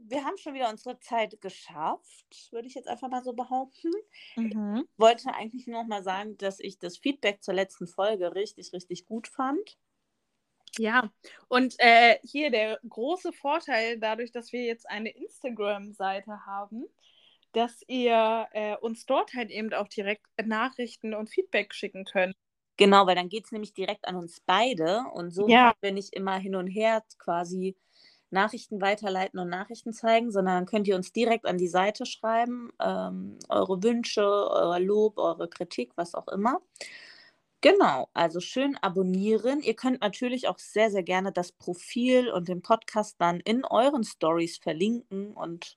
[0.08, 3.92] wir haben schon wieder unsere Zeit geschafft, würde ich jetzt einfach mal so behaupten.
[4.36, 4.86] Mhm.
[4.92, 8.74] Ich wollte eigentlich nur noch mal sagen, dass ich das Feedback zur letzten Folge richtig,
[8.74, 9.78] richtig gut fand.
[10.78, 11.10] Ja,
[11.48, 16.86] und äh, hier der große Vorteil, dadurch, dass wir jetzt eine Instagram-Seite haben,
[17.54, 22.36] dass ihr äh, uns dort halt eben auch direkt Nachrichten und Feedback schicken könnt.
[22.78, 25.74] Genau, weil dann geht es nämlich direkt an uns beide und so Ja.
[25.74, 27.78] müssen wir nicht immer hin und her quasi
[28.32, 32.72] Nachrichten weiterleiten und Nachrichten zeigen, sondern dann könnt ihr uns direkt an die Seite schreiben,
[32.82, 36.60] ähm, eure Wünsche, euer Lob, eure Kritik, was auch immer.
[37.66, 39.60] Genau, also schön abonnieren.
[39.64, 44.04] Ihr könnt natürlich auch sehr, sehr gerne das Profil und den Podcast dann in euren
[44.04, 45.76] Stories verlinken und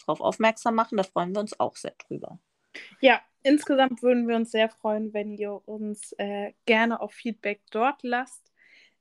[0.00, 0.98] darauf aufmerksam machen.
[0.98, 2.38] Da freuen wir uns auch sehr drüber.
[3.00, 8.02] Ja, insgesamt würden wir uns sehr freuen, wenn ihr uns äh, gerne auch Feedback dort
[8.02, 8.52] lasst.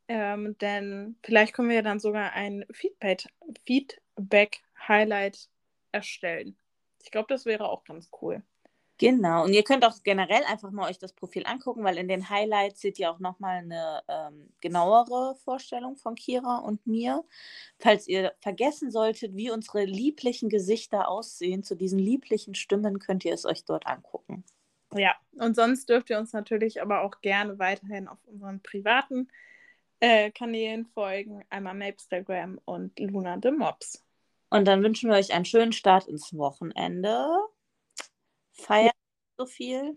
[0.07, 3.27] Ähm, denn vielleicht können wir dann sogar ein Feedback-
[3.65, 5.49] Feedback-Highlight
[5.91, 6.55] erstellen.
[7.03, 8.43] Ich glaube, das wäre auch ganz cool.
[9.03, 12.29] Genau, und ihr könnt auch generell einfach mal euch das Profil angucken, weil in den
[12.29, 17.25] Highlights seht ihr auch nochmal eine ähm, genauere Vorstellung von Kira und mir.
[17.79, 23.33] Falls ihr vergessen solltet, wie unsere lieblichen Gesichter aussehen, zu diesen lieblichen Stimmen könnt ihr
[23.33, 24.45] es euch dort angucken.
[24.95, 29.27] Ja, und sonst dürft ihr uns natürlich aber auch gerne weiterhin auf unseren privaten
[29.99, 31.43] äh, Kanälen folgen.
[31.49, 34.01] Einmal Mapstagram und Luna the Mops.
[34.49, 37.27] Und dann wünschen wir euch einen schönen Start ins Wochenende.
[38.53, 38.95] Feiert
[39.37, 39.95] so viel.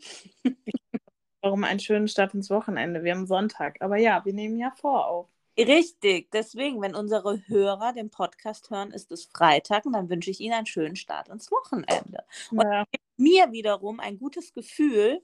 [1.43, 3.05] Warum einen schönen Start ins Wochenende?
[3.05, 3.81] Wir haben Sonntag.
[3.81, 5.29] Aber ja, wir nehmen ja vor auf.
[5.59, 10.41] Richtig, deswegen, wenn unsere Hörer den Podcast hören, ist es Freitag und dann wünsche ich
[10.41, 12.25] ihnen einen schönen Start ins Wochenende.
[12.51, 12.85] Und Ja.
[13.17, 15.23] mir wiederum ein gutes Gefühl,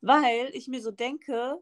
[0.00, 1.58] weil ich mir so denke,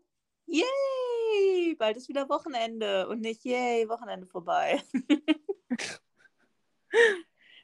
[0.46, 4.82] yay, bald ist wieder Wochenende und nicht yay, Wochenende vorbei.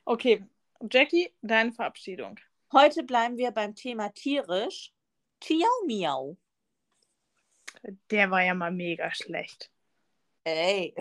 [0.06, 0.42] Okay,
[0.90, 2.40] Jackie, deine Verabschiedung.
[2.72, 4.92] Heute bleiben wir beim Thema tierisch.
[5.40, 6.36] Tiau Miau.
[8.10, 9.70] Der war ja mal mega schlecht.
[10.44, 10.94] Ey.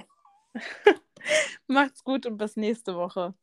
[1.67, 3.33] Macht's gut und bis nächste Woche.